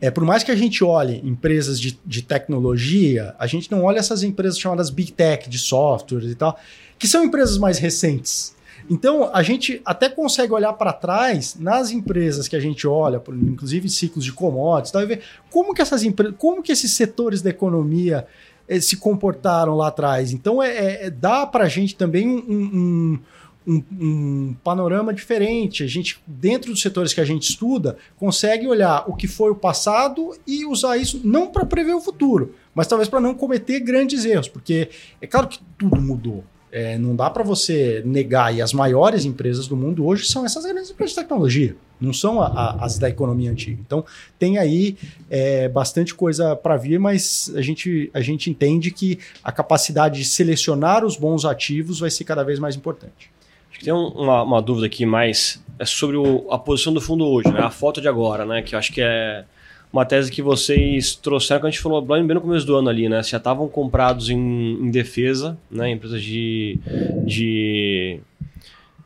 [0.00, 3.98] É, por mais que a gente olhe empresas de, de tecnologia, a gente não olha
[3.98, 6.58] essas empresas chamadas Big Tech, de software e tal,
[6.98, 8.55] que são empresas mais recentes.
[8.88, 13.88] Então, a gente até consegue olhar para trás nas empresas que a gente olha, inclusive
[13.88, 17.50] ciclos de commodities, tá, e ver como que essas empresas, como que esses setores da
[17.50, 18.26] economia
[18.68, 20.32] eh, se comportaram lá atrás.
[20.32, 23.18] Então, é, é, é dá para a gente também um, um,
[23.66, 25.82] um, um, panorama diferente.
[25.82, 29.56] A gente, dentro dos setores que a gente estuda, consegue olhar o que foi o
[29.56, 34.24] passado e usar isso não para prever o futuro, mas talvez para não cometer grandes
[34.24, 36.44] erros, porque é claro que tudo mudou.
[36.70, 40.64] É, não dá para você negar, e as maiores empresas do mundo hoje são essas
[40.64, 43.80] grandes empresas de tecnologia, não são a, a, as da economia antiga.
[43.86, 44.04] Então,
[44.38, 44.96] tem aí
[45.30, 50.24] é, bastante coisa para vir, mas a gente, a gente entende que a capacidade de
[50.24, 53.30] selecionar os bons ativos vai ser cada vez mais importante.
[53.70, 57.26] Acho que tem uma, uma dúvida aqui mais é sobre o, a posição do fundo
[57.26, 57.60] hoje, né?
[57.60, 58.62] a foto de agora, né?
[58.62, 59.44] que eu acho que é
[59.92, 63.08] uma tese que vocês trouxeram, que a gente falou bem no começo do ano ali,
[63.08, 63.22] né?
[63.22, 65.90] Já estavam comprados em, em defesa, né?
[65.90, 66.78] Empresas de,
[67.24, 68.20] de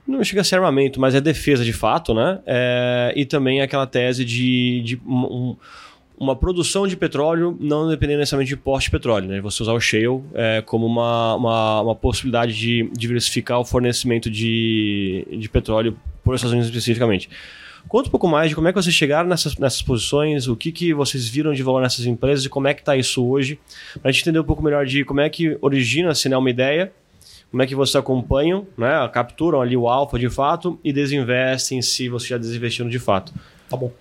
[0.07, 2.40] não chega a ser armamento, mas é defesa de fato, né?
[2.47, 5.57] É, e também aquela tese de, de um,
[6.19, 9.40] uma produção de petróleo não dependendo necessariamente de porte de petróleo, né?
[9.40, 15.27] Você usar o shale é, como uma, uma, uma, possibilidade de diversificar o fornecimento de,
[15.31, 17.31] de petróleo por Estados Unidos especificamente.
[17.88, 20.71] Conta um pouco mais de como é que vocês chegaram nessas, nessas posições, o que,
[20.71, 23.59] que vocês viram de valor nessas empresas e como é que está isso hoje,
[24.01, 26.93] para a gente entender um pouco melhor de como é que origina-se né, uma ideia,
[27.51, 32.09] como é que vocês acompanham, né, capturam ali o alfa de fato e desinvestem se
[32.09, 33.33] vocês já desinvestiram de fato.
[33.69, 33.93] Tá bom.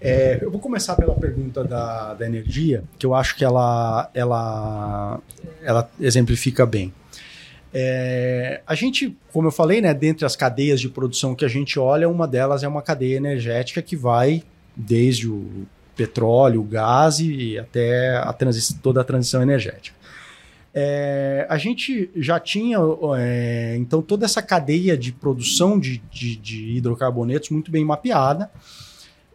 [0.00, 5.20] É, eu vou começar pela pergunta da, da energia, que eu acho que ela, ela,
[5.62, 6.92] ela exemplifica bem.
[7.78, 11.78] É, a gente, como eu falei, né, dentre as cadeias de produção que a gente
[11.78, 14.42] olha, uma delas é uma cadeia energética que vai
[14.74, 18.34] desde o petróleo, o gás e até a
[18.82, 19.94] toda a transição energética.
[20.74, 22.78] É, a gente já tinha,
[23.18, 28.50] é, então, toda essa cadeia de produção de, de, de hidrocarbonetos muito bem mapeada.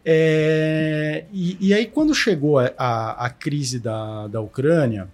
[0.04, 5.08] É, e, e, aí, quando chegou a, a, crise da, da Ucrânia,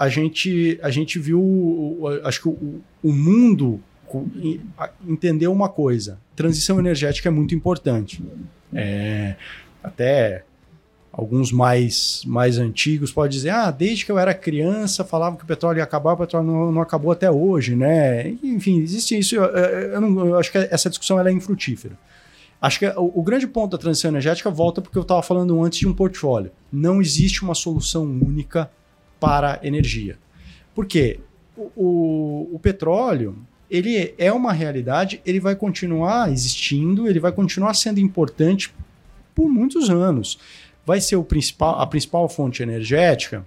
[0.00, 3.78] a gente, a gente viu, acho que o, o mundo
[5.06, 8.24] entendeu uma coisa: transição energética é muito importante.
[8.72, 9.36] É,
[9.84, 10.42] até
[11.12, 15.46] alguns mais, mais antigos podem dizer: ah, desde que eu era criança falavam que o
[15.46, 18.26] petróleo ia acabar, o petróleo não, não acabou até hoje, né?
[18.42, 19.36] Enfim, existe isso.
[19.36, 21.94] Eu, eu, não, eu acho que essa discussão é infrutífera.
[22.58, 25.88] Acho que o, grande ponto da transição energética volta porque eu estava falando antes de
[25.88, 26.50] um portfólio.
[26.72, 28.70] Não existe uma solução única
[29.20, 30.18] para energia.
[30.74, 31.20] Por quê?
[31.56, 33.36] O, o, o petróleo
[33.70, 38.74] ele é uma realidade, ele vai continuar existindo, ele vai continuar sendo importante
[39.34, 40.38] por muitos anos.
[40.84, 43.46] Vai ser o principal, a principal fonte energética.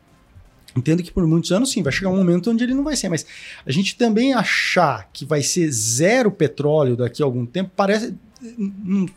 [0.75, 3.09] Entendo que por muitos anos sim, vai chegar um momento onde ele não vai ser,
[3.09, 3.25] mas
[3.65, 8.15] a gente também achar que vai ser zero petróleo daqui a algum tempo parece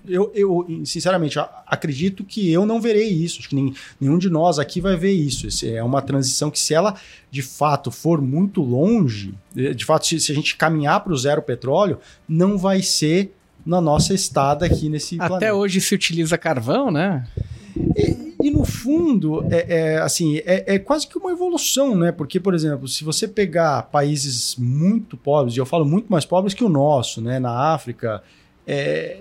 [0.06, 3.40] eu, eu, sinceramente, acredito que eu não verei isso.
[3.40, 5.46] Acho que nem, nenhum de nós aqui vai ver isso.
[5.46, 6.94] Esse é uma transição que, se ela
[7.30, 11.42] de fato for muito longe, de fato, se, se a gente caminhar para o zero
[11.42, 13.34] petróleo, não vai ser
[13.64, 15.54] na nossa estada aqui nesse Até planeta.
[15.54, 17.26] hoje se utiliza carvão, né?
[17.96, 22.12] E, e no fundo, é, é assim, é, é, quase que uma evolução, né?
[22.12, 26.54] Porque, por exemplo, se você pegar países muito pobres, e eu falo muito mais pobres
[26.54, 27.40] que o nosso, né?
[27.40, 28.22] Na África,
[28.66, 29.18] é,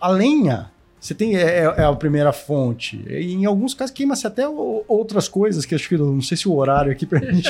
[0.00, 0.70] a lenha
[1.00, 3.02] você tem é, é, é, a primeira fonte.
[3.08, 6.54] E em alguns casos queima-se até outras coisas que acho que não sei se o
[6.54, 7.48] horário aqui para gente,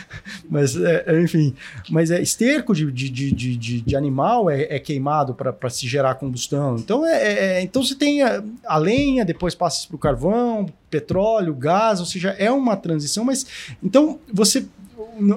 [0.48, 1.54] mas é, é, enfim,
[1.90, 6.14] mas é esterco de, de, de, de, de animal é, é queimado para se gerar
[6.14, 6.76] combustão.
[6.76, 12.00] Então é, então você tem a, a lenha, depois passa para o carvão, petróleo, gás,
[12.00, 13.24] ou seja, é uma transição.
[13.24, 13.46] Mas
[13.82, 14.66] então você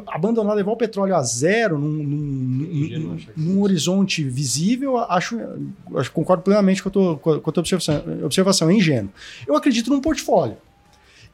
[0.07, 5.39] abandonar, levar o petróleo a zero num, num, num horizonte visível, acho,
[5.95, 9.11] acho concordo plenamente com a tua, com a tua observação, observação, é ingênuo.
[9.47, 10.57] Eu acredito num portfólio.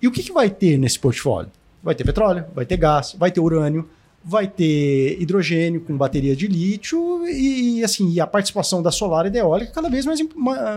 [0.01, 1.51] E o que, que vai ter nesse portfólio?
[1.83, 3.87] Vai ter petróleo, vai ter gás, vai ter urânio,
[4.23, 9.29] vai ter hidrogênio com bateria de lítio e, assim, e a participação da solar e
[9.29, 10.19] da eólica cada vez mais,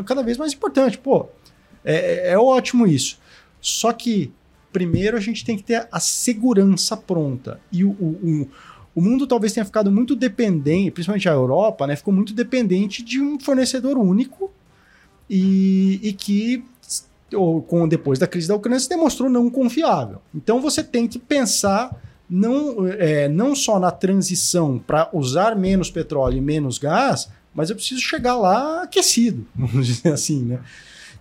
[0.05, 0.99] cada vez mais importante.
[0.99, 1.27] Pô,
[1.85, 3.19] é, é ótimo isso.
[3.61, 4.31] Só que
[4.73, 7.61] primeiro a gente tem que ter a segurança pronta.
[7.73, 8.49] E o, o,
[8.95, 13.21] o mundo talvez tenha ficado muito dependente, principalmente a Europa, né, ficou muito dependente de
[13.21, 14.51] um fornecedor único
[15.29, 16.65] e, e que
[17.35, 20.21] ou, com, depois da crise da Ucrânia se demonstrou não confiável.
[20.35, 21.95] Então você tem que pensar
[22.29, 27.77] não, é, não só na transição para usar menos petróleo e menos gás, mas eu
[27.77, 30.61] preciso chegar lá aquecido, vamos dizer assim, né?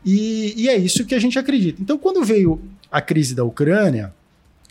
[0.06, 1.82] E, e, é isso que a gente acredita.
[1.82, 4.13] Então, quando veio a crise da Ucrânia,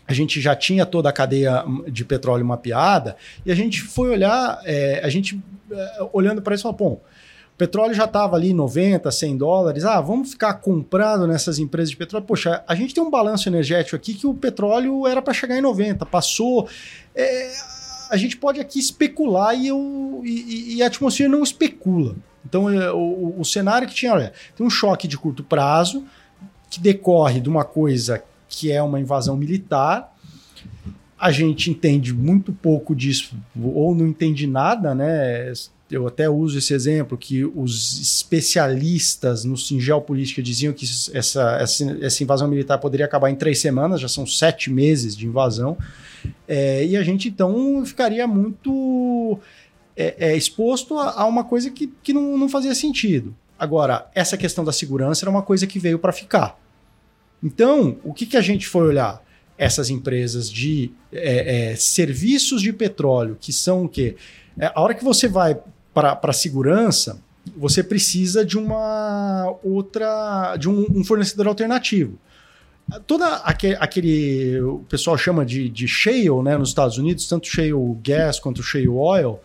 [0.07, 4.61] a gente já tinha toda a cadeia de petróleo mapeada e a gente foi olhar,
[4.64, 7.00] é, a gente é, olhando para isso, falou, bom,
[7.55, 9.85] o petróleo já estava ali 90, 100 dólares.
[9.85, 12.26] Ah, vamos ficar comprando nessas empresas de petróleo.
[12.26, 15.62] Poxa, a gente tem um balanço energético aqui que o petróleo era para chegar em
[15.62, 16.68] 90, passou.
[17.14, 17.50] É,
[18.11, 22.14] a gente pode aqui especular e, eu, e, e a atmosfera não especula.
[22.44, 26.05] Então, é, o, o, cenário que tinha, olha, tem um choque de curto prazo,
[26.77, 30.15] que decorre de uma coisa que é uma invasão militar.
[31.19, 35.51] A gente entende muito pouco disso, ou não entende nada, né?
[35.91, 40.85] Eu até uso esse exemplo que os especialistas no geopolítica diziam que
[41.15, 45.27] essa, essa, essa, invasão militar poderia acabar em três semanas, já são sete meses de
[45.27, 45.79] invasão.
[46.47, 49.39] É, e a gente então ficaria muito
[49.97, 53.35] é, é, exposto a, a, uma coisa que, que não, não fazia sentido.
[53.59, 56.65] Agora, essa questão da segurança era uma coisa que veio para ficar.
[57.42, 59.25] Então, o que, que a gente foi olhar?
[59.59, 64.16] Essas empresas de é, é, serviços de petróleo, que são o quê?
[64.59, 65.59] É, a hora que você vai
[65.94, 67.18] para a segurança,
[67.57, 72.18] você precisa de uma outra, de um, um fornecedor alternativo.
[73.07, 77.72] Toda aquele, aquele, o pessoal chama de, de shale, né, nos Estados Unidos, tanto shale
[78.03, 79.40] gas quanto shale oil,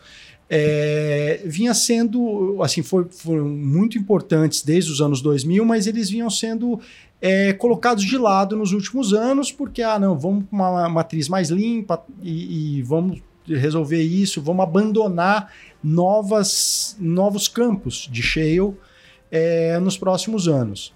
[0.53, 6.29] é, vinha sendo, assim, foi, foram muito importantes desde os anos 2000, mas eles vinham
[6.29, 6.79] sendo
[7.21, 11.49] é, colocados de lado nos últimos anos, porque, ah, não, vamos para uma matriz mais
[11.49, 15.51] limpa e, e vamos resolver isso, vamos abandonar
[15.83, 18.73] novas, novos campos de shale
[19.29, 20.93] é, nos próximos anos.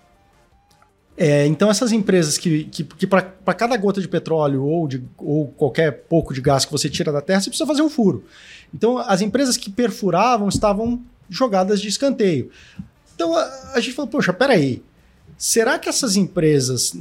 [1.18, 3.22] É, então, essas empresas que, que, que para
[3.54, 7.22] cada gota de petróleo ou, de, ou qualquer pouco de gás que você tira da
[7.22, 8.26] terra, você precisa fazer um furo.
[8.74, 12.50] Então, as empresas que perfuravam estavam jogadas de escanteio.
[13.16, 14.84] Então, a, a gente falou, poxa, peraí,
[15.38, 16.96] será que essas empresas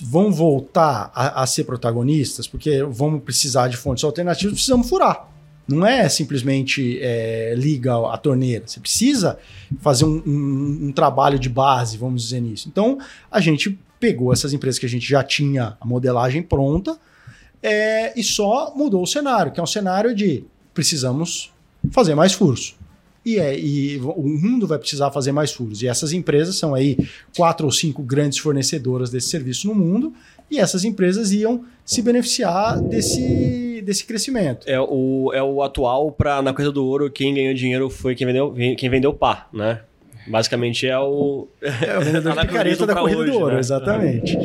[0.00, 2.46] vão voltar a, a ser protagonistas?
[2.46, 5.28] Porque vamos precisar de fontes alternativas, precisamos furar.
[5.66, 8.66] Não é simplesmente é, liga a torneira.
[8.66, 9.38] Você precisa
[9.80, 12.68] fazer um, um, um, trabalho de base, vamos dizer nisso.
[12.68, 12.98] Então,
[13.30, 16.98] a gente pegou essas empresas que a gente já tinha a modelagem pronta
[17.62, 21.50] é, e só mudou o cenário, que é um cenário de precisamos
[21.90, 22.76] fazer mais furos.
[23.24, 25.82] E, é, e o mundo vai precisar fazer mais furos.
[25.82, 26.98] E essas empresas são aí
[27.36, 30.12] quatro ou cinco grandes fornecedoras desse serviço no mundo,
[30.50, 34.68] e essas empresas iam se beneficiar desse, desse crescimento.
[34.68, 38.26] É o, é o atual para na coisa do ouro, quem ganhou dinheiro foi quem
[38.26, 39.80] vendeu, quem vendeu pá, né?
[40.26, 41.48] Basicamente é o.
[41.60, 43.60] É o vendedor de picareta da corrida hoje, do ouro, né?
[43.60, 44.38] exatamente.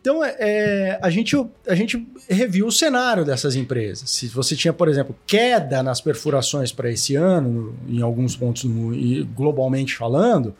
[0.00, 4.10] Então, é, é, a, gente, a gente reviu o cenário dessas empresas.
[4.10, 9.26] Se você tinha, por exemplo, queda nas perfurações para esse ano, em alguns pontos, no,
[9.26, 10.54] globalmente falando,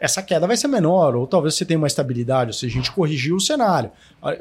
[0.00, 2.90] essa queda vai ser menor, ou talvez você tenha uma estabilidade, ou seja, a gente
[2.90, 3.90] corrigiu o cenário.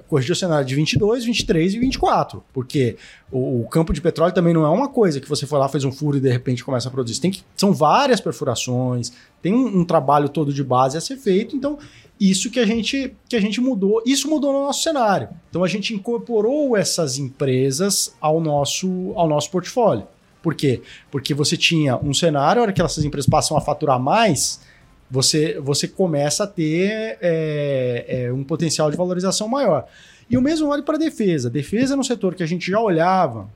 [0.08, 2.95] Corrigiu o cenário de 22, 23 e 24, porque
[3.30, 5.84] o, o, campo de petróleo também não é uma coisa que você foi lá, fez
[5.84, 7.19] um furo e de repente começa a produzir.
[7.19, 11.58] Tem que, são várias perfurações, tem um, um trabalho todo de base a ser feito,
[11.58, 11.78] então
[12.17, 15.28] isso que a gente que a gente mudou, isso mudou no nosso cenário.
[15.50, 20.08] Então a gente incorporou essas empresas ao nosso ao nosso portfólio.
[20.41, 20.82] Por quê?
[21.12, 24.62] Porque você tinha um cenário, a hora que essas empresas passam a faturar mais,
[25.10, 29.88] você, você começa a ter é, é, um potencial de valorização maior.
[30.30, 31.50] E o mesmo vale para a defesa.
[31.50, 33.50] Defesa é um setor que a gente já olhava,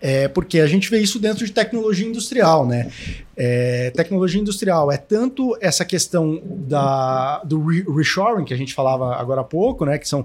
[0.00, 2.90] é, porque a gente vê isso dentro de tecnologia industrial, né?
[3.36, 7.60] É, tecnologia industrial é tanto essa questão da, do
[7.92, 9.98] reshoring que a gente falava agora há pouco, né?
[9.98, 10.24] Que são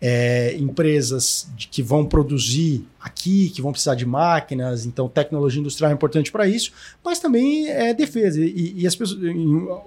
[0.00, 5.90] é, empresas de, que vão produzir aqui, que vão precisar de máquinas, então tecnologia industrial
[5.90, 8.40] é importante para isso, mas também é defesa.
[8.40, 9.20] E, e as pessoas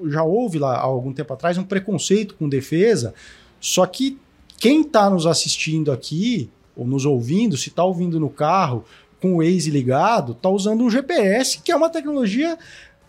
[0.08, 3.14] já houve lá há algum tempo atrás um preconceito com defesa,
[3.60, 4.18] só que
[4.58, 8.86] quem está nos assistindo aqui ou nos ouvindo, se está ouvindo no carro
[9.22, 12.58] com o Waze ligado, está usando um GPS, que é uma tecnologia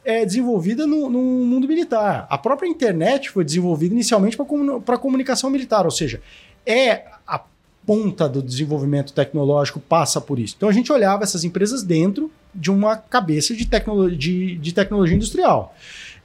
[0.04, 2.26] é, desenvolvida no, no, mundo militar.
[2.30, 4.36] A própria internet foi desenvolvida inicialmente
[4.84, 6.20] para comunicação militar, ou seja,
[6.64, 7.42] é a
[7.86, 10.54] ponta do desenvolvimento tecnológico passa por isso.
[10.56, 15.16] Então a gente olhava essas empresas dentro de uma cabeça de, tecno de, de tecnologia
[15.16, 15.74] industrial.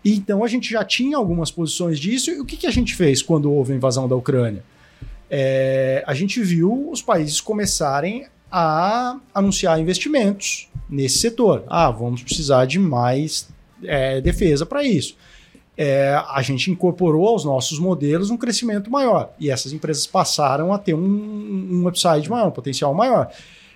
[0.04, 2.32] Então a gente já tinha algumas posições disso.
[2.32, 4.64] E o que, que a gente fez quando houve a invasão da Ucrânia?
[5.30, 11.64] É, a gente viu os países começarem a anunciar investimentos nesse setor.
[11.68, 13.50] Ah, vamos precisar de mais
[13.84, 15.18] é, defesa para isso.
[15.76, 20.78] É, a gente incorporou aos nossos modelos um crescimento maior e essas empresas passaram a
[20.78, 23.32] ter um, um upside maior, um potencial maior.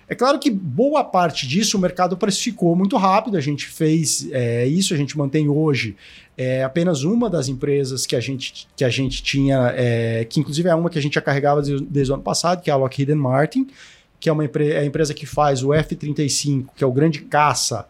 [0.08, 4.64] É claro que boa parte disso o mercado precificou muito rápido, a gente fez é,
[4.64, 5.96] isso, a gente mantém hoje
[6.36, 10.68] é, apenas uma das empresas que a gente, que a gente tinha, é, que inclusive
[10.68, 12.76] é uma que a gente já carregava desde, desde o ano passado, que é a
[12.76, 13.66] Lockheed Martin,
[14.20, 17.86] que é uma é a empresa que faz o F-35, que é o grande caça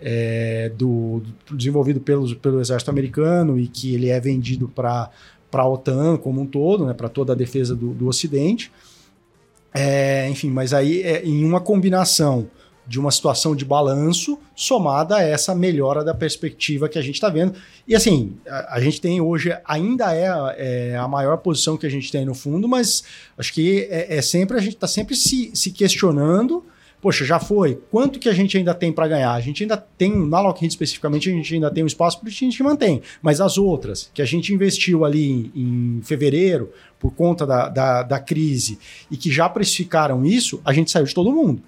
[0.00, 5.10] é, do, do, desenvolvido pelo, pelo exército americano e que ele é vendido para
[5.52, 8.72] a OTAN como um todo, né, para toda a defesa do, do Ocidente.
[9.74, 12.48] É, enfim, mas aí é em uma combinação
[12.88, 17.28] de uma situação de balanço somada a essa melhora da perspectiva que a gente está
[17.28, 17.52] vendo.
[17.86, 21.90] E assim, a, a, gente tem hoje, ainda é, é, a maior posição que a
[21.90, 23.04] gente tem no fundo, mas
[23.36, 26.64] acho que é, é sempre, a gente está sempre se, se questionando.
[27.00, 27.80] Poxa, já foi.
[27.92, 29.32] Quanto que a gente ainda tem para ganhar?
[29.32, 32.32] A gente ainda tem, na Lockheed especificamente, a gente ainda tem um espaço para a
[32.32, 33.02] gente mantém.
[33.22, 38.18] Mas as outras, que a gente investiu ali em, fevereiro, por conta da, da, da
[38.18, 41.62] crise, e que já precificaram isso, a gente saiu de todo mundo.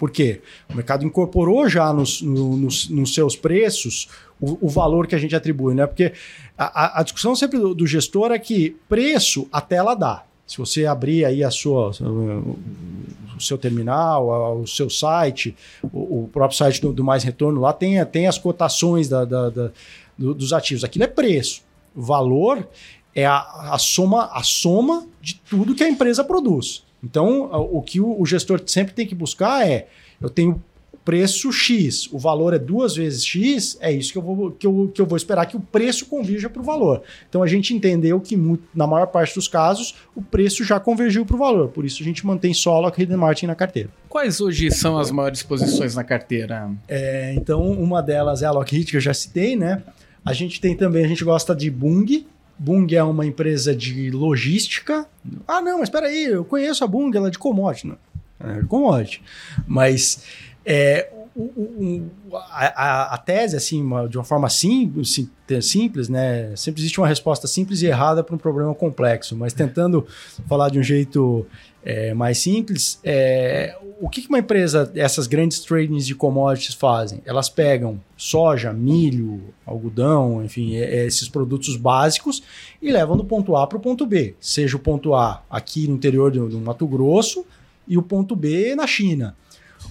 [0.00, 0.40] Por quê?
[0.66, 4.08] O mercado incorporou já nos, no, nos, nos seus preços
[4.40, 5.86] o, o, valor que a gente atribui, né?
[5.86, 6.14] Porque
[6.56, 10.24] a, a discussão sempre do, do, gestor é que preço a tela dá.
[10.46, 15.54] Se você abrir aí a sua, o seu terminal, o seu site,
[15.92, 19.50] o, o próprio site do, do, Mais Retorno, lá tem, tem as cotações da, da,
[19.50, 19.70] da
[20.16, 20.82] dos ativos.
[20.82, 21.62] Aquilo é preço.
[21.94, 22.66] Valor
[23.14, 23.38] é a,
[23.74, 26.88] a, soma, a soma de tudo que a empresa produz.
[27.02, 29.88] Então, o que o, gestor sempre tem que buscar é:
[30.20, 30.62] eu tenho
[31.04, 34.90] preço X, o valor é duas vezes X, é isso que eu vou, que eu,
[34.94, 37.02] que eu vou esperar que o preço convirja para o valor.
[37.28, 41.24] Então a gente entendeu que, muito, na maior parte dos casos, o preço já convergiu
[41.24, 41.68] para o valor.
[41.68, 43.88] Por isso a gente mantém só a Lockheed Martin na carteira.
[44.08, 46.70] Quais hoje são as maiores posições na carteira?
[46.86, 49.82] É, então, uma delas é a Lockheed, que eu já citei, né?
[50.24, 52.26] A gente tem também, a gente gosta de Bung,
[52.62, 55.06] Bung é uma empresa de logística.
[55.48, 57.86] Ah, não, mas espera aí, eu conheço a Bung, ela é de commodity.
[57.86, 57.96] Não,
[58.38, 59.22] é de commodity.
[59.66, 60.22] Mas
[60.62, 65.26] é, o, o, a, a, tese, assim, de uma forma simples,
[65.62, 66.54] simples, né?
[66.54, 70.06] Sempre existe uma resposta simples e errada para um problema complexo, mas tentando
[70.46, 71.46] falar de um jeito
[71.84, 77.22] é, mais simples, é, o que uma empresa, essas grandes tradings de commodities fazem?
[77.24, 82.42] Elas pegam soja, milho, algodão, enfim, é, é esses produtos básicos
[82.80, 84.34] e levam do ponto A para o ponto B.
[84.40, 87.44] Seja o ponto A aqui no interior do, do Mato Grosso
[87.86, 89.36] e o ponto B na China.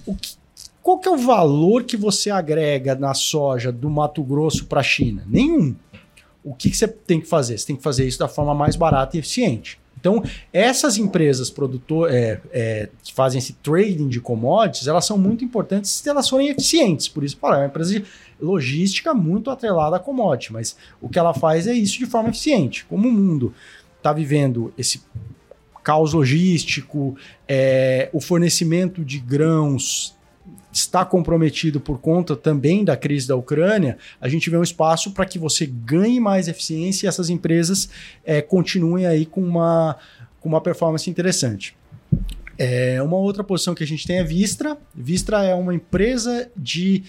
[0.05, 0.37] O que,
[0.81, 4.83] qual que é o valor que você agrega na soja do Mato Grosso para a
[4.83, 5.23] China?
[5.27, 5.75] Nenhum.
[6.43, 7.57] O que, que você tem que fazer?
[7.57, 9.79] Você tem que fazer isso da forma mais barata e eficiente.
[9.99, 10.23] Então,
[10.53, 15.91] essas empresas produtor, é, é, que fazem esse trading de commodities, elas são muito importantes
[15.91, 17.07] se elas forem eficientes.
[17.07, 18.05] Por isso, é uma empresa de
[18.39, 22.85] logística muito atrelada a commodity, mas o que ela faz é isso de forma eficiente.
[22.85, 23.53] Como o mundo
[23.97, 25.01] está vivendo esse
[25.83, 30.15] caos logístico, é, o fornecimento de grãos
[30.72, 35.26] está comprometido por conta também da crise da Ucrânia, a gente vê um espaço para
[35.26, 37.89] que você ganhe mais eficiência e essas empresas
[38.24, 39.97] é, continuem aí com uma,
[40.39, 41.76] com uma performance interessante.
[42.57, 44.78] É, uma outra posição que a gente tem é Vistra.
[44.93, 47.03] Vistra é uma empresa de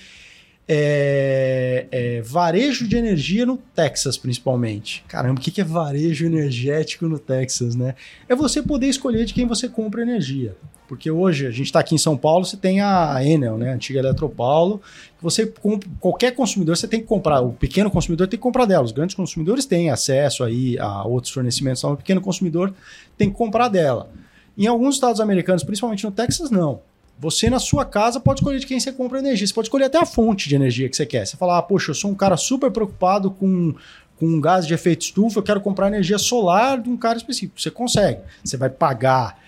[0.73, 5.05] é, é, varejo de energia no Texas, principalmente.
[5.09, 7.97] Caramba, o que é varejo energético no Texas, né?
[8.29, 10.57] É você poder escolher de quem você compra energia.
[10.87, 13.75] Porque hoje a gente está aqui em São Paulo, você tem a Enel, né, a
[13.75, 14.81] antiga Eletropaulo.
[15.21, 15.53] Você
[15.99, 17.41] qualquer consumidor você tem que comprar.
[17.41, 18.85] O pequeno consumidor tem que comprar dela.
[18.85, 21.81] Os grandes consumidores têm acesso aí a outros fornecimentos.
[21.81, 22.73] Então, o pequeno consumidor
[23.18, 24.09] tem que comprar dela.
[24.57, 26.81] Em alguns estados americanos, principalmente no Texas, não.
[27.21, 29.47] Você na sua casa pode escolher de quem você compra energia.
[29.47, 31.27] Você pode escolher até a fonte de energia que você quer.
[31.27, 33.75] Você fala, ah, poxa, eu sou um cara super preocupado com
[34.18, 37.59] com gás de efeito estufa, eu quero comprar energia solar de um cara específico.
[37.59, 38.21] Você consegue.
[38.45, 39.39] Você vai pagar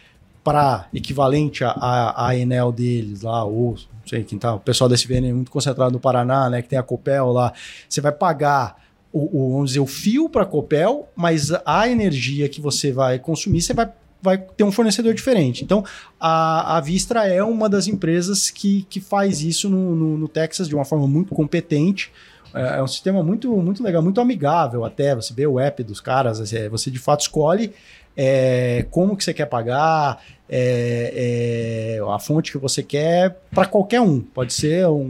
[0.42, 5.28] para equivalente à Enel deles lá, ou não sei quem tá, o pessoal da SVN
[5.28, 7.52] é muito concentrado no Paraná, né, que tem a Copel lá,
[7.88, 12.48] você vai pagar o, o vamos dizer, o fio para a Copel, mas a energia
[12.48, 13.88] que você vai consumir, você vai,
[14.22, 15.64] vai ter um fornecedor diferente.
[15.64, 15.84] Então,
[16.18, 20.68] a, a Vistra é uma das empresas que, que faz isso no, no, no Texas
[20.68, 22.12] de uma forma muito competente,
[22.54, 25.14] é, é um sistema muito, muito legal, muito amigável até.
[25.14, 27.72] Você vê o app dos caras, você de fato escolhe
[28.16, 34.00] é, como que você quer pagar, é, é, a fonte que você quer para qualquer
[34.00, 34.20] um.
[34.20, 35.04] Pode ser um,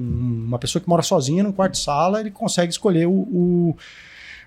[0.46, 3.76] uma pessoa que mora sozinha no quarto de sala, ele consegue escolher o, o,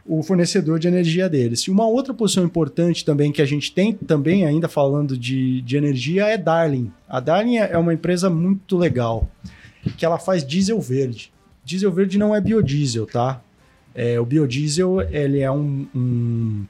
[0.05, 1.61] o, fornecedor de energia deles.
[1.61, 5.77] E uma outra posição importante também que a gente tem, também ainda falando de, de
[5.77, 6.91] energia, é Darling.
[7.07, 9.27] A Darling é uma empresa muito legal,
[9.97, 11.31] que ela faz diesel verde.
[11.63, 13.41] Diesel verde não é biodiesel, tá?
[13.93, 16.65] É, o biodiesel ele é um, um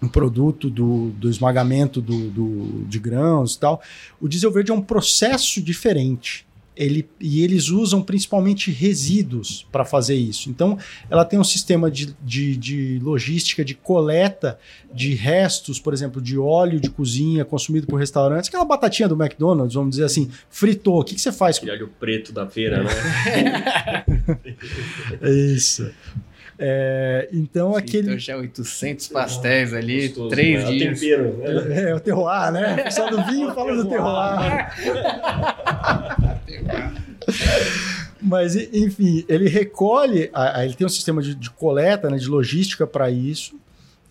[0.00, 3.82] um produto do, do esmagamento do, do, de grãos e tal.
[4.20, 6.46] O diesel verde é um processo diferente.
[6.78, 10.48] Ele, e eles usam principalmente resíduos para fazer isso.
[10.48, 10.78] Então,
[11.10, 14.56] ela tem um sistema de, de, de, logística de coleta
[14.94, 18.48] de restos, por exemplo, de óleo de cozinha consumido por restaurantes.
[18.48, 21.00] Aquela batatinha do McDonald's, vamos dizer assim, fritou.
[21.00, 21.56] O que, que você faz?
[21.56, 24.04] Aquele óleo preto da feira, né?
[25.52, 25.90] isso.
[26.58, 28.08] É, então Sim, aquele.
[28.08, 30.70] Então já 800 pastéis ali, Gostoso, três né?
[30.70, 31.02] dias.
[31.02, 31.36] É o tempero.
[31.68, 31.80] Né?
[31.80, 32.74] É, é o terroir, né?
[32.74, 34.72] O pessoal do vinho fala do terroir.
[38.20, 40.30] Mas, enfim, ele recolhe,
[40.62, 43.54] ele tem um sistema de, de coleta, né, de logística para isso.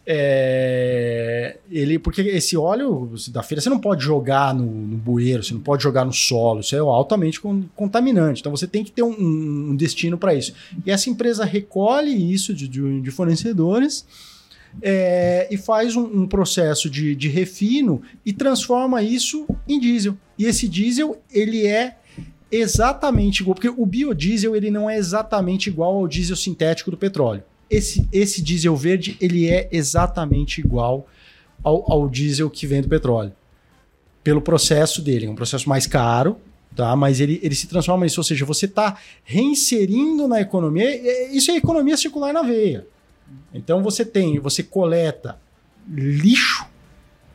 [0.09, 5.53] É, ele, porque esse óleo da feira você não pode jogar no, no, bueiro, você
[5.53, 7.41] não pode jogar no solo, isso é altamente
[7.75, 8.39] contaminante.
[8.39, 10.53] Então você tem que ter um, um destino para isso.
[10.85, 14.05] E essa empresa recolhe isso de, de, de fornecedores
[14.81, 20.15] é, e faz um, um processo de, de, refino e transforma isso em diesel.
[20.39, 21.97] E esse diesel ele é
[22.49, 27.43] exatamente igual, porque o biodiesel ele não é exatamente igual ao diesel sintético do petróleo.
[27.69, 31.07] Esse, esse diesel verde ele é exatamente igual
[31.63, 33.33] ao, ao diesel que vem do petróleo.
[34.23, 36.37] Pelo processo dele, é um processo mais caro,
[36.75, 36.95] tá?
[36.95, 41.55] Mas ele, ele se transforma nisso, ou seja, você está reinserindo na economia, isso é
[41.55, 42.85] economia circular na veia.
[43.53, 45.39] Então você tem, você coleta
[45.89, 46.65] lixo,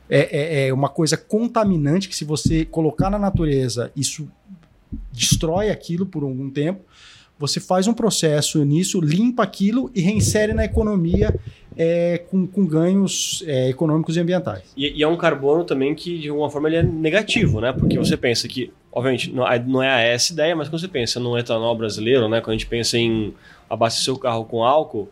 [0.09, 4.29] é, é, é uma coisa contaminante que se você colocar na natureza, isso
[5.11, 6.85] destrói aquilo por algum tempo.
[7.43, 11.35] Você faz um processo nisso, limpa aquilo e reinsere na economia
[11.77, 14.63] é, com, com, ganhos é, econômicos e ambientais.
[14.77, 17.73] E, e, é um carbono também que, de alguma forma, ele é negativo, né?
[17.73, 21.77] Porque você pensa que, obviamente, não, é essa ideia, mas quando você pensa no etanol
[21.77, 22.41] brasileiro, né?
[22.41, 23.35] Quando a gente pensa em
[23.69, 25.11] abastecer o carro com álcool,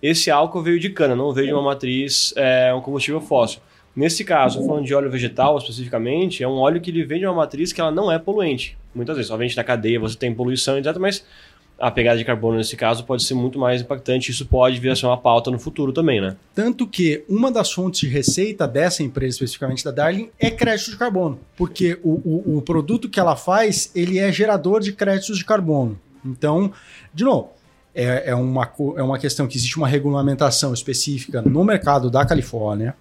[0.00, 3.60] esse álcool veio de cana, não veio de uma matriz, é, um combustível fóssil.
[3.94, 7.34] Nesse caso, falando de óleo vegetal especificamente, é um óleo que ele vem de uma
[7.34, 8.78] matriz que ela não é poluente.
[8.94, 11.24] Muitas vezes, obviamente, na cadeia você tem poluição, etc., mas
[11.82, 14.30] a pegada de carbono nesse caso pode ser muito mais impactante.
[14.30, 16.36] Isso pode vir a ser uma pauta no futuro também, né?
[16.54, 20.96] Tanto que uma das fontes de receita dessa empresa, especificamente da Darling, é crédito de
[20.96, 21.40] carbono.
[21.56, 25.98] Porque o, o, o produto que ela faz, ele é gerador de créditos de carbono.
[26.24, 26.72] Então,
[27.12, 27.50] de novo,
[27.92, 32.94] é, é, uma, é uma questão que existe uma regulamentação específica no mercado da Califórnia,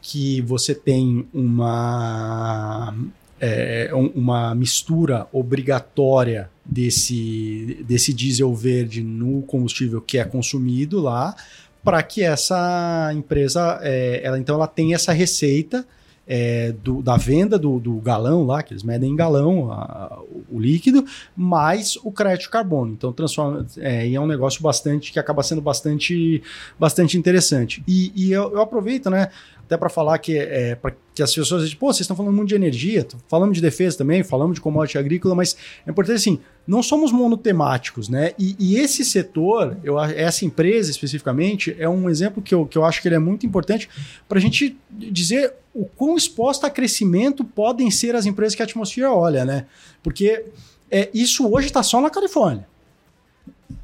[0.00, 2.94] que você tem uma
[3.40, 11.36] é, uma mistura obrigatória desse, desse diesel verde no combustível que é consumido lá,
[11.82, 15.86] para que essa empresa, é, ela então ela tem essa receita
[16.26, 20.18] é, do, da venda do, do, galão lá, que eles medem em galão a,
[20.50, 21.04] o líquido,
[21.36, 22.92] mais o crédito carbono.
[22.92, 26.42] Então transforma é, é um negócio bastante que acaba sendo bastante,
[26.78, 27.84] bastante interessante.
[27.86, 29.28] E, e eu, eu aproveito, né?
[29.64, 30.78] Até para falar que, é,
[31.14, 34.22] que as pessoas dizem, pô, vocês estão falando muito de energia, falamos de defesa também,
[34.22, 35.56] falamos de commodity agrícola, mas
[35.86, 38.32] é importante assim, não somos monotemáticos, né?
[38.38, 42.84] E, e, esse setor, eu, essa empresa especificamente, é um exemplo que eu, que eu
[42.84, 43.88] acho que ele é muito importante
[44.28, 48.64] para a gente dizer o quão exposta a crescimento podem ser as empresas que a
[48.64, 49.66] atmosfera olha, né?
[50.02, 50.44] Porque
[50.90, 52.68] é, isso hoje está só na Califórnia.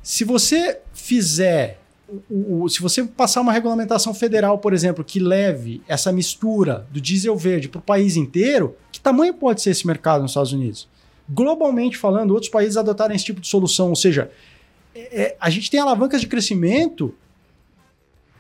[0.03, 1.80] Se você fizer
[2.29, 7.01] o, o, se você passar uma regulamentação federal, por exemplo, que leve essa mistura do
[7.01, 10.89] diesel verde para o país inteiro, que tamanho pode ser esse mercado nos Estados Unidos?
[11.29, 14.31] Globalmente falando, outros países adotarem esse tipo de solução, ou seja,
[14.95, 17.15] é, é, a gente tem alavancas de crescimento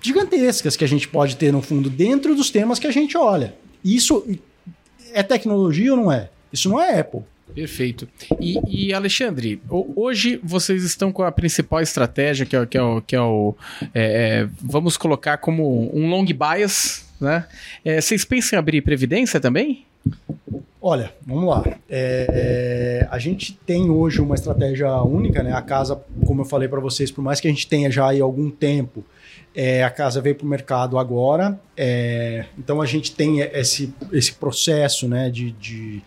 [0.01, 3.55] gigantescas que a gente pode ter no fundo dentro dos temas que a gente olha.
[3.85, 4.25] Isso
[5.13, 6.31] é tecnologia ou não é?
[6.53, 7.23] Isso não é Apple.
[7.55, 8.09] Perfeito.
[8.41, 13.03] E, e, Alexandre, hoje vocês estão com a principal estratégia, que é, que é o.
[13.03, 13.55] Que é o
[13.95, 17.47] é, é, vamos colocar como um long bias, né?
[17.85, 19.85] É, vocês pensam em abrir previdência também?
[20.83, 21.63] Olha, vamos lá.
[21.91, 25.53] É, é, a gente tem hoje uma estratégia única, né?
[25.53, 28.21] A casa, como eu falei para vocês, por mais que a gente tenha já aí
[28.21, 29.05] algum tempo,
[29.55, 31.61] é, a casa veio para o mercado agora.
[31.77, 35.29] É, então a gente tem esse, esse processo, né?
[35.29, 36.03] de, de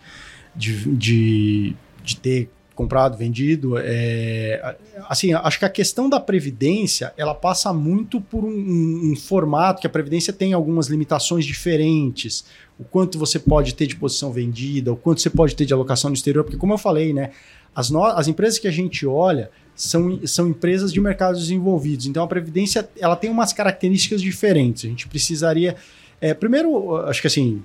[0.54, 3.78] de, de, de ter comprado, vendido.
[3.78, 4.76] É,
[5.08, 9.80] assim, acho que a questão da previdência ela passa muito por um, um, um, formato
[9.80, 12.44] que a previdência tem algumas limitações diferentes.
[12.78, 16.10] O quanto você pode ter de posição vendida, o quanto você pode ter de alocação
[16.10, 17.30] no exterior, porque como eu falei, né,
[17.74, 22.06] as, no, as empresas que a gente olha são, são empresas de mercados desenvolvidos.
[22.06, 24.84] Então a previdência ela tem umas características diferentes.
[24.84, 25.76] A gente precisaria
[26.20, 27.62] é, primeiro, acho que assim,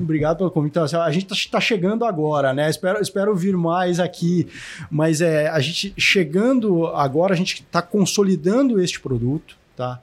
[0.00, 0.72] obrigado pelo convite.
[0.72, 2.68] Então, a gente está tá chegando agora, né?
[2.68, 4.46] Espero, espero vir mais aqui,
[4.90, 10.00] mas é, a gente chegando agora, a gente está consolidando este produto, tá?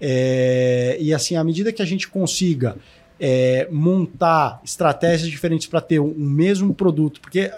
[0.00, 2.76] É, e assim, à medida que a gente consiga
[3.18, 7.52] é, montar estratégias diferentes para ter um, um mesmo produto, porque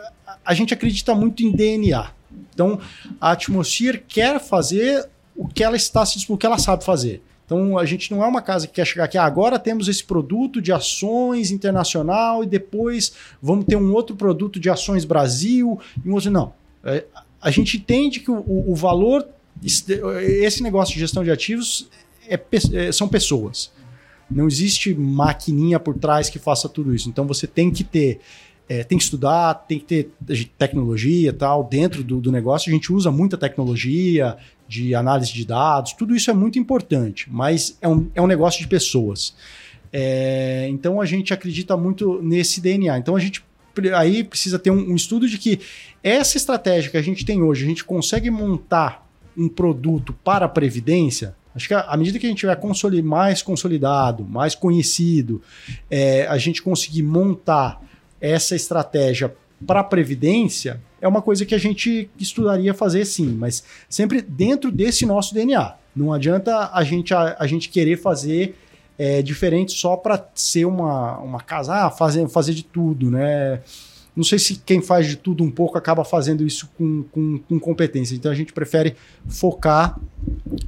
[0.45, 2.11] a, gente acredita muito em DNA.
[2.53, 2.81] Então,
[3.21, 7.23] a Atmosphere quer fazer o que ela está o que ela sabe fazer.
[7.45, 10.05] Então a gente não é uma casa que quer chegar aqui, ah, agora temos esse
[10.05, 16.09] produto de ações internacional e depois vamos ter um outro produto de ações Brasil e
[16.09, 16.31] um outro.
[16.31, 16.53] Não.
[16.85, 17.05] É,
[17.41, 19.27] a gente entende que o, o valor,
[19.63, 21.89] esse negócio de gestão de ativos
[22.29, 22.41] é,
[22.73, 23.71] é, são pessoas.
[24.31, 27.09] Não existe maquininha por trás que faça tudo isso.
[27.09, 28.21] Então você tem que ter
[28.69, 30.11] é, tem que estudar, tem que ter
[30.57, 32.71] tecnologia tal dentro do, do, negócio.
[32.71, 34.37] A gente usa muita tecnologia,
[34.73, 38.59] de análise de dados, tudo isso é muito importante, mas é um, é um negócio
[38.59, 39.35] de pessoas.
[39.93, 42.99] É, então a gente acredita muito nesse DNA.
[42.99, 43.45] Então a gente
[43.95, 45.61] aí precisa ter um, um, estudo de que
[46.03, 49.07] essa estratégia que a gente tem hoje, a gente consegue montar
[49.37, 51.35] um produto para a previdência.
[51.55, 55.43] Acho que à medida que a gente tiver consoli mais consolidado, mais conhecido,
[55.91, 57.83] é, a gente conseguir montar
[58.23, 59.35] essa estratégia
[59.67, 64.71] para a Previdência, é uma coisa que a gente estudaria fazer sim, mas sempre dentro
[64.71, 65.75] desse nosso DNA.
[65.95, 68.57] Não adianta a gente, a, a gente querer fazer
[68.97, 73.61] é, diferente só para ser uma, uma casa, ah, fazer, fazer de tudo, né?
[74.15, 77.59] Não sei se quem faz de tudo um pouco acaba fazendo isso com, com, com
[77.59, 78.15] competência.
[78.15, 78.95] Então a gente prefere
[79.27, 79.99] focar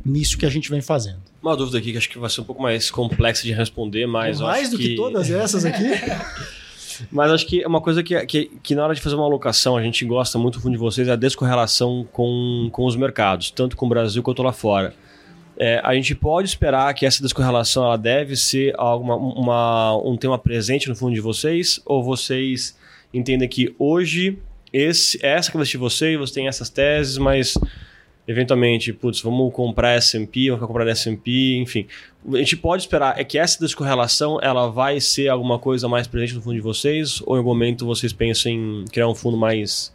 [0.04, 1.20] nisso que a gente vem fazendo.
[1.42, 4.40] Uma dúvida aqui que acho que vai ser um pouco mais complexa de responder, mas.
[4.40, 4.90] Mais do que...
[4.90, 5.84] que todas essas aqui?
[7.10, 9.76] Mas acho que é uma coisa que, que, que, na hora de fazer uma alocação,
[9.76, 13.50] a gente gosta muito do fundo de vocês, é a descorrelação com, com os mercados,
[13.50, 14.94] tanto com o Brasil quanto lá fora.
[15.56, 20.38] É, a gente pode esperar que essa descorrelação ela deve ser alguma, uma, um tema
[20.38, 21.80] presente no fundo de vocês?
[21.84, 22.76] Ou vocês
[23.12, 24.38] entendem que hoje
[24.72, 27.56] esse, essa que vai assistir você, você tem essas teses, mas
[28.26, 31.86] eventualmente, putz, vamos comprar S&P, vamos comprar S&P, enfim.
[32.32, 36.34] A gente pode esperar é que essa descorrelação ela vai ser alguma coisa mais presente
[36.34, 39.92] no fundo de vocês ou em algum momento vocês pensam em criar um fundo mais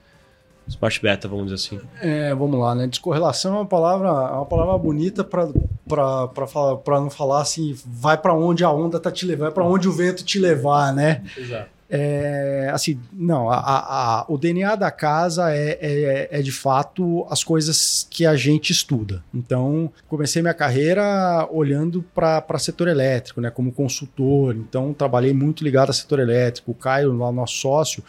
[0.67, 1.87] smart beta, vamos dizer assim?
[1.99, 2.85] É, vamos lá, né?
[2.85, 5.47] Descorrelação é uma palavra, é uma palavra bonita para
[5.87, 9.89] para não falar assim, vai para onde a onda tá te levando, vai para onde
[9.89, 11.23] o vento te levar, né?
[11.35, 11.78] Exato.
[11.91, 17.43] É, assim, não, a, a, o DNA da casa é, é, é, de fato as
[17.43, 19.23] coisas que a gente estuda.
[19.33, 24.55] Então, comecei minha carreira olhando para setor elétrico, né, como consultor.
[24.55, 26.71] Então, trabalhei muito ligado ao setor elétrico.
[26.71, 28.03] O Caio, lá, nosso sócio,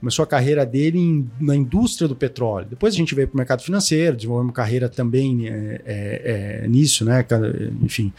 [0.00, 2.66] começou a carreira dele em, na indústria do petróleo.
[2.70, 7.04] Depois a gente veio para o mercado financeiro, desenvolvemos carreira também é, é, é, nisso,
[7.04, 7.24] né?
[7.82, 8.12] Enfim,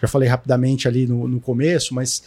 [0.00, 2.22] já falei rapidamente ali no, no começo, mas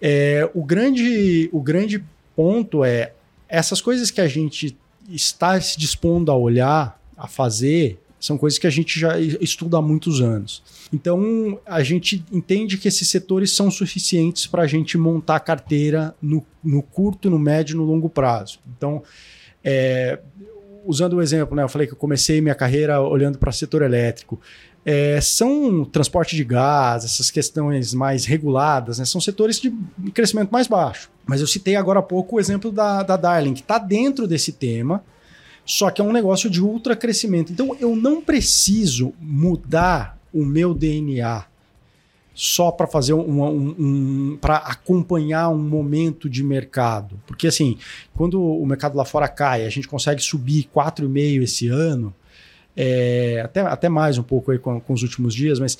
[0.00, 2.02] é, o, grande, o grande
[2.34, 3.12] ponto é
[3.48, 4.76] essas coisas que a gente
[5.08, 9.82] está se dispondo a olhar, a fazer, são coisas que a gente já estuda há
[9.82, 10.62] muitos anos.
[10.92, 16.44] Então, a gente entende que esses setores são suficientes para a gente montar carteira no,
[16.62, 18.58] no curto, no médio e no longo prazo.
[18.76, 19.02] Então,
[19.64, 20.18] é,
[20.84, 23.82] usando o exemplo, né, eu falei que eu comecei minha carreira olhando para o setor
[23.82, 24.40] elétrico
[24.84, 29.70] é, são transporte de gás, essas questões mais reguladas, né, são setores de
[30.12, 31.10] crescimento mais baixo.
[31.26, 34.52] Mas eu citei agora há pouco o exemplo da, da Darling, que está dentro desse
[34.52, 35.04] tema,
[35.64, 37.52] só que é um negócio de ultra crescimento.
[37.52, 41.44] Então eu não preciso mudar o meu DNA
[42.34, 47.20] só para fazer um, um, um para acompanhar um momento de mercado.
[47.26, 47.76] Porque assim,
[48.14, 52.14] quando o mercado lá fora cai, a gente consegue subir 4,5 esse ano,
[52.76, 55.78] é, até, até mais um pouco aí com, com os últimos dias, mas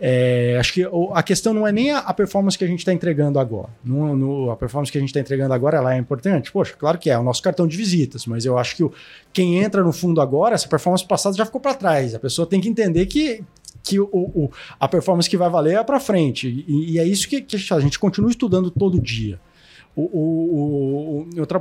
[0.00, 3.38] é, acho que a questão não é nem a, performance que a gente está entregando
[3.38, 3.68] agora.
[3.84, 6.52] No, no, a performance que a gente está entregando agora ela é importante?
[6.52, 8.92] Poxa, claro que é, é o nosso cartão de visitas, mas eu acho que o,
[9.32, 12.14] quem entra no fundo agora, essa performance passada já ficou para trás.
[12.14, 13.42] A pessoa tem que entender que,
[13.82, 16.46] que o, o a performance que vai valer é para frente.
[16.46, 19.40] E, e, é isso que, que a gente continua estudando todo dia.
[19.96, 21.60] O, o, o, outra,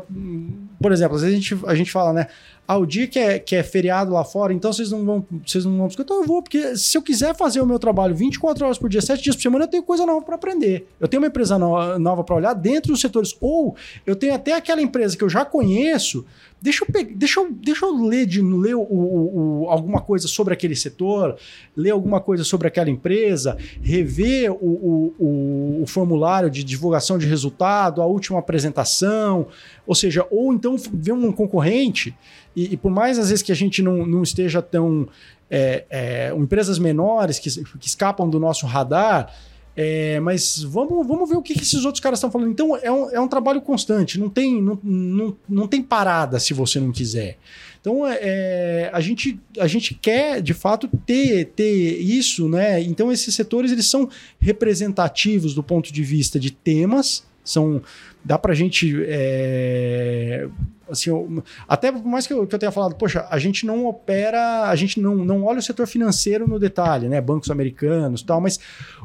[0.79, 2.27] por exemplo, às vezes a gente, a gente fala, né?
[2.67, 5.63] Ah, o dia que é, que é feriado lá fora, então vocês não vão vocês
[5.63, 8.77] não vão Então eu vou, porque se eu quiser fazer o meu trabalho 24 horas
[8.77, 10.87] por dia, 7 dias por semana, eu tenho coisa nova para aprender.
[10.99, 13.35] Eu tenho uma empresa no, nova para olhar dentro dos setores.
[13.39, 16.25] Ou eu tenho até aquela empresa que eu já conheço,
[16.59, 20.27] Deixa eu, pegar, deixa eu, deixa eu ler, de, ler o, o, o, alguma coisa
[20.27, 21.37] sobre aquele setor,
[21.75, 28.07] ler alguma coisa sobre aquela empresa, rever o, o, formulário de divulgação de resultado, a
[28.07, 29.47] última apresentação,
[29.85, 32.15] ou seja, ou então ver um concorrente,
[32.57, 35.07] e, e por mais às vezes que a gente não, não esteja tão.
[35.49, 39.33] É, é, empresas menores que, que escapam do nosso radar,
[39.77, 42.49] é, mas vamos, vamos ver o que, que esses outros caras estão falando.
[42.49, 46.53] Então é um, é um trabalho constante, não tem, não, não, não tem parada se
[46.53, 47.37] você não quiser.
[47.79, 52.81] Então é, é, a, gente, a gente quer de fato ter, ter isso, né?
[52.81, 57.81] Então esses setores eles são representativos do ponto de vista de temas, são
[58.25, 60.49] dá para a gente é,
[60.89, 63.85] assim, eu, até por mais que eu, que eu, tenha falado, poxa, a gente não
[63.85, 67.19] opera, a gente não, não olha o setor financeiro no detalhe, né?
[67.21, 68.59] Bancos americanos tal, mas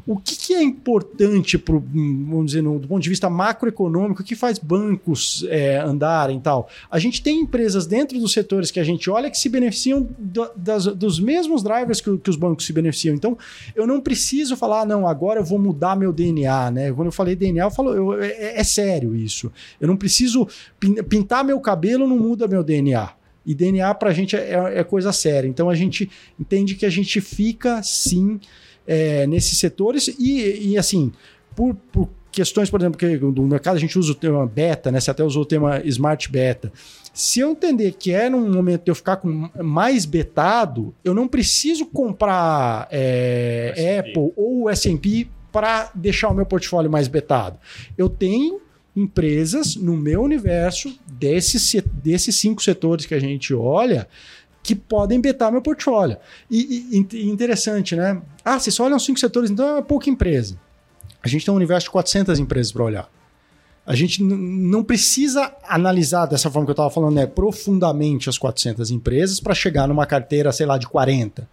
[0.07, 4.25] o que, que é importante pro, vamos dizer, no, do ponto de vista macroeconômico, o
[4.25, 6.69] que faz bancos é, andarem tal?
[6.91, 10.51] A gente tem empresas dentro dos setores que a gente olha que se beneficiam do,
[10.57, 13.15] das, dos mesmos drivers que, que, os bancos se beneficiam.
[13.15, 13.39] Então,
[13.75, 16.93] eu não preciso falar, ah, não, agora eu vou mudar meu DNA, né?
[16.93, 19.53] Quando eu falei DNA, eu falo, eu, é, é sério isso.
[19.81, 20.49] Eu não preciso
[21.09, 23.11] pintar meu cabelo cabelo não muda meu DNA.
[23.45, 25.49] E DNA para a gente é, é, é, coisa séria.
[25.49, 26.09] Então a gente
[26.39, 28.39] entende que a gente fica sim
[28.87, 31.13] é, nesses setores e, e assim,
[31.57, 35.01] por, por, questões, por exemplo, que no mercado a gente usa o tema beta, né?
[35.01, 36.73] Você até usou o tema smart beta.
[37.13, 41.29] Se eu entender que é num momento de eu ficar com mais betado, eu não
[41.29, 47.59] preciso comprar é, Apple ou S&P para deixar o meu portfólio mais betado.
[47.99, 48.61] Eu tenho
[48.95, 54.07] empresas no meu universo desses, desses cinco setores que a gente olha
[54.63, 56.17] que podem betar meu portfólio.
[56.51, 58.23] E, e, interessante, né?
[58.45, 60.57] Ah, vocês só olham cinco setores, então é pouca empresa.
[61.23, 63.11] A gente tem um universo de 400 empresas para olhar.
[63.85, 68.93] A gente não precisa analisar dessa forma que eu estava falando, né, profundamente as 400
[68.93, 71.49] empresas para chegar numa carteira, sei lá, de 40.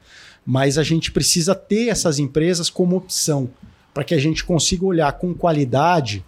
[0.46, 3.50] Mas a gente precisa ter essas empresas como opção
[3.94, 6.24] para que a gente consiga olhar com qualidade.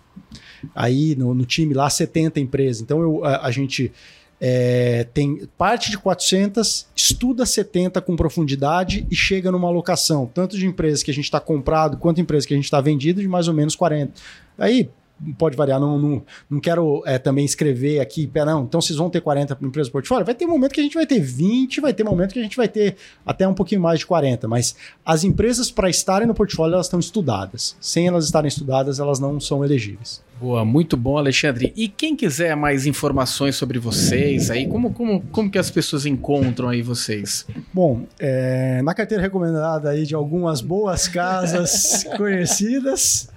[0.75, 2.81] Aí no, no time lá, 70 empresas.
[2.81, 3.91] Então eu, a, a gente
[4.39, 10.65] é, tem parte de 400, estuda 70 com profundidade e chega numa alocação, tanto de
[10.65, 13.47] empresas que a gente está comprado quanto empresas que a gente está vendido, de mais
[13.47, 14.13] ou menos 40.
[14.57, 14.89] Aí
[15.37, 19.21] pode variar, não, não, não quero é, também escrever aqui, não, então vocês vão ter
[19.21, 22.03] 40 empresas do portfólio, vai ter momento que a gente vai ter 20, vai ter
[22.03, 22.95] momento que a gente vai ter
[23.25, 26.99] até um pouquinho mais de 40, mas as empresas para estarem no portfólio, elas estão
[26.99, 27.75] estudadas.
[27.79, 30.21] Sem elas estarem estudadas, elas não são elegíveis.
[30.41, 31.71] Boa, muito bom, Alexandre.
[31.75, 36.69] E quem quiser mais informações sobre vocês aí, como, como, como que as pessoas encontram
[36.69, 37.45] aí vocês?
[37.71, 43.29] Bom, é, na carteira recomendada aí de algumas boas casas conhecidas,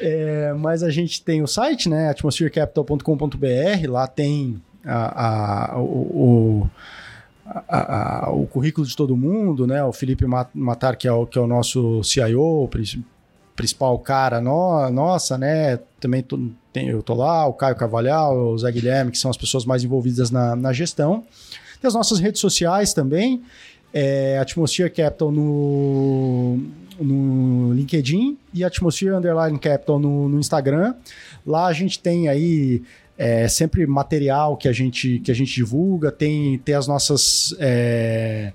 [0.00, 2.10] é, mas a gente tem o site, né?
[2.10, 6.68] atmospherecapital.com.br, lá tem a, a, o,
[7.46, 9.82] a, a, o currículo de todo mundo, né?
[9.84, 10.24] O Felipe
[10.54, 12.68] Matar, que é o, que é o nosso CIO,
[13.56, 15.78] principal cara no, nossa, né?
[16.00, 16.38] Também tô,
[16.72, 19.84] tem, eu tô lá, o Caio Carvalhal, o Zé Guilherme, que são as pessoas mais
[19.84, 21.24] envolvidas na, na gestão.
[21.80, 23.42] Tem as nossas redes sociais também,
[23.92, 26.58] é, Atmosphere Capital no,
[27.00, 30.94] no LinkedIn e Atmosphere Underline Capital no, no Instagram.
[31.46, 32.82] Lá a gente tem aí
[33.16, 37.54] é, sempre material que a gente, que a gente divulga, tem, tem as nossas.
[37.58, 38.52] É,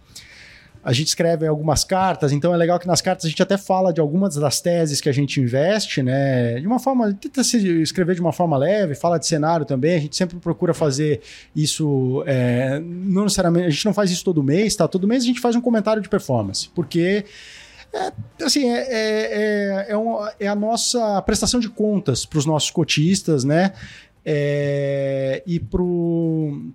[0.84, 3.91] a gente escreve algumas cartas, então é legal que nas cartas a gente até fala
[3.91, 6.60] de algumas das teses que a gente investe, né?
[6.60, 10.00] De uma forma, tenta se escrever de uma forma leve, fala de cenário também, a
[10.00, 11.22] gente sempre procura fazer
[11.56, 14.88] isso, é, não necessariamente, a gente não faz isso todo mês, tá?
[14.88, 17.26] Todo mês a gente faz um comentário de performance, porque
[17.96, 18.12] é,
[18.43, 23.43] assim, é, é, é, um, é, a nossa prestação de contas para os nossos cotistas,
[23.43, 23.72] né?
[24.26, 26.72] É, e pro.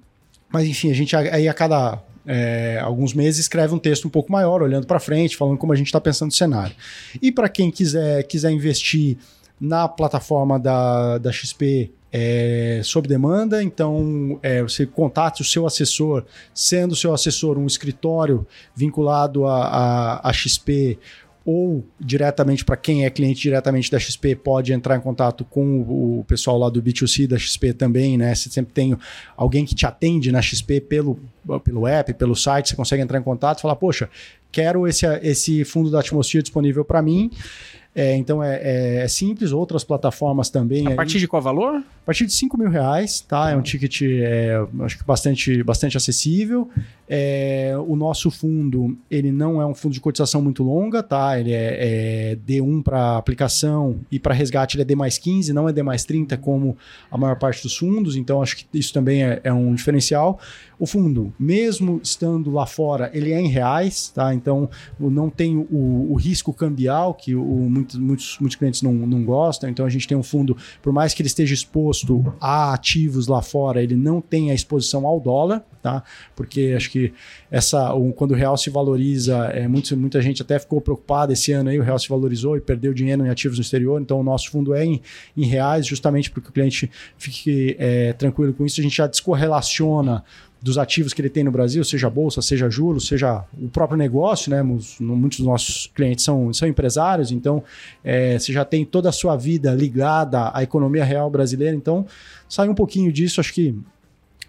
[0.48, 4.32] Mas enfim, a gente aí a cada é, alguns meses escreve um texto um pouco
[4.32, 6.74] maior, olhando para frente, falando como a gente está pensando no cenário.
[7.20, 9.18] E para quem quiser, quiser investir
[9.60, 16.24] na plataforma da, da XP é, sob demanda, então é, você contate o seu assessor,
[16.52, 20.98] sendo o seu assessor um escritório vinculado a, a, a XP
[21.44, 26.24] ou diretamente para quem é cliente diretamente da XP pode entrar em contato com o,
[26.24, 28.34] pessoal lá do B2C da XP também, né?
[28.34, 28.96] Você sempre tem
[29.36, 31.18] alguém que te atende na XP pelo,
[31.64, 34.08] pelo app, pelo site, você consegue entrar em contato e falar, poxa,
[34.52, 37.30] quero esse, esse fundo da atmosfera disponível para mim.
[37.94, 40.86] É, então é, é, é, simples, outras plataformas também.
[40.86, 41.82] A partir de qual valor?
[42.10, 43.50] A partir de 5 mil reais, tá?
[43.50, 46.68] É um ticket, é, acho que bastante, bastante acessível.
[47.08, 51.38] É, o nosso fundo, ele não é um fundo de cotização muito longa, tá?
[51.38, 55.68] Ele é, é D1 para aplicação e para resgate ele é D mais 15, não
[55.68, 56.76] é D mais 30 como
[57.10, 60.40] a maior parte dos fundos, então acho que isso também é, é um diferencial.
[60.78, 64.32] O fundo, mesmo estando lá fora, ele é em reais, tá?
[64.32, 69.24] Então não tem o, o risco cambial que o, muitos, muitos, muitos clientes não, não
[69.24, 69.68] gostam.
[69.68, 71.99] Então a gente tem um fundo, por mais que ele esteja exposto
[72.40, 76.02] a ativos lá fora, ele não tem a exposição ao dólar, tá?
[76.36, 77.12] Porque acho que
[77.50, 81.70] essa, quando o real se valoriza, é, muito, muita gente até ficou preocupada esse ano
[81.70, 84.50] aí, o real se valorizou e perdeu dinheiro em ativos no exterior, então o nosso
[84.50, 85.00] fundo é em,
[85.36, 88.80] em reais, justamente para que o cliente fique é, tranquilo com isso.
[88.80, 90.24] A gente já descorrelaciona
[90.62, 94.50] dos ativos que ele tem no Brasil, seja bolsa, seja juros, seja o próprio negócio,
[94.50, 94.62] né?
[94.62, 97.62] Muitos dos nossos clientes são, são empresários, então
[98.04, 102.06] é, você já tem toda a sua vida ligada à economia real brasileira, então
[102.48, 103.74] sai um pouquinho disso, acho que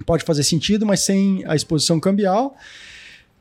[0.06, 2.56] pode fazer sentido, mas sem a exposição cambial.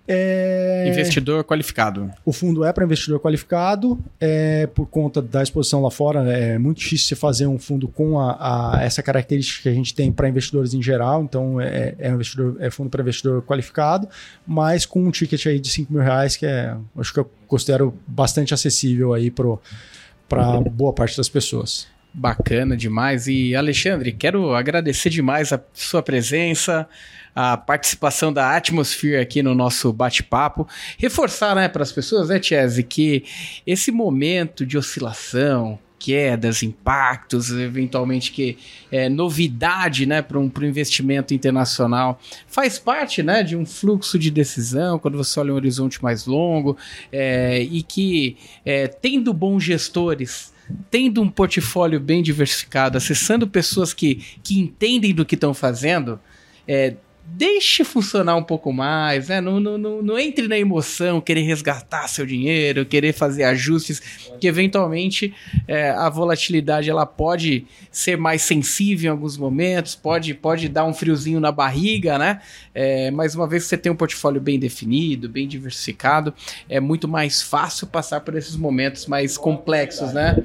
[0.09, 0.87] É...
[0.89, 2.11] Investidor qualificado.
[2.25, 6.79] O fundo é para investidor qualificado, é, por conta da exposição lá fora, é muito
[6.79, 10.29] difícil você fazer um fundo com a, a essa característica que a gente tem para
[10.29, 14.09] investidores em geral, então é, é, investidor, é fundo para investidor qualificado,
[14.47, 17.95] mas com um ticket aí de 5 mil reais, que é, acho que eu considero
[18.07, 21.87] bastante acessível aí para boa parte das pessoas.
[22.13, 23.29] Bacana demais.
[23.29, 26.89] E Alexandre, quero agradecer demais a sua presença,
[27.35, 30.67] a participação da Atmosphere aqui no nosso bate-papo.
[30.99, 33.25] Reforçar né, para as pessoas, né, Chese, que
[33.67, 38.57] esse momento de oscilação, quedas, impactos, eventualmente que
[38.91, 42.19] é novidade né, para um, um investimento internacional,
[42.49, 46.77] faz parte né, de um fluxo de decisão quando você olha um horizonte mais longo
[47.13, 50.59] é, e que, é, tendo bons gestores
[50.89, 56.21] tendo um portfólio bem diversificado, acessando pessoas que, que entendem do que estão fazendo,
[56.67, 56.95] é,
[57.33, 59.41] deixe funcionar um pouco mais, né?
[59.41, 64.01] Não, não, não, não, entre na emoção, querer resgatar seu dinheiro, querer fazer ajustes,
[64.41, 65.33] que eventualmente
[65.69, 70.93] é, a volatilidade ela pode ser mais sensível em alguns momentos, pode, pode dar um
[70.93, 72.41] friozinho na barriga, né?
[72.75, 76.35] É, mas uma vez que você tem um portfólio bem definido, bem diversificado,
[76.69, 80.37] é muito mais fácil passar por esses momentos mais complexos, né?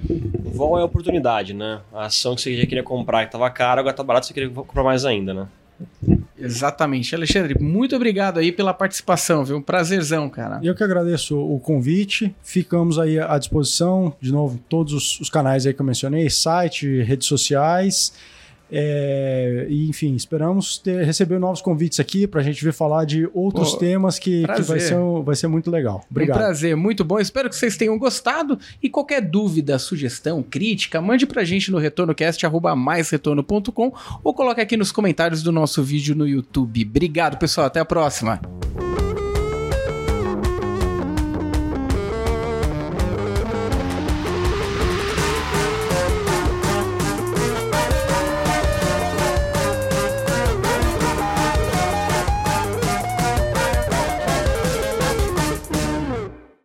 [0.43, 1.81] Vol é oportunidade, né?
[1.91, 4.49] A ação que você já queria comprar que estava cara, agora está barato, você queria
[4.49, 5.47] comprar mais ainda, né?
[6.37, 7.15] Exatamente.
[7.15, 9.57] Alexandre, muito obrigado aí pela participação, viu?
[9.57, 10.59] Um prazerzão, cara.
[10.63, 12.35] Eu que agradeço o convite.
[12.43, 17.27] Ficamos aí à disposição, de novo, todos os, canais aí que eu mencionei, site, redes
[17.27, 18.13] sociais.
[18.71, 23.29] É, e, enfim, esperamos ter, receber novos convites aqui para a gente ver falar de
[23.33, 26.03] outros Pô, temas que, que, vai, ser, vai ser muito legal.
[26.09, 26.37] Obrigado.
[26.37, 27.19] Um prazer, muito bom.
[27.19, 28.57] Espero que vocês tenham gostado.
[28.81, 33.93] E qualquer dúvida, sugestão, crítica, mande para a gente no retornocast.com
[34.23, 36.85] ou coloque aqui nos comentários do nosso vídeo no YouTube.
[36.85, 37.67] Obrigado, pessoal.
[37.67, 38.39] Até a próxima.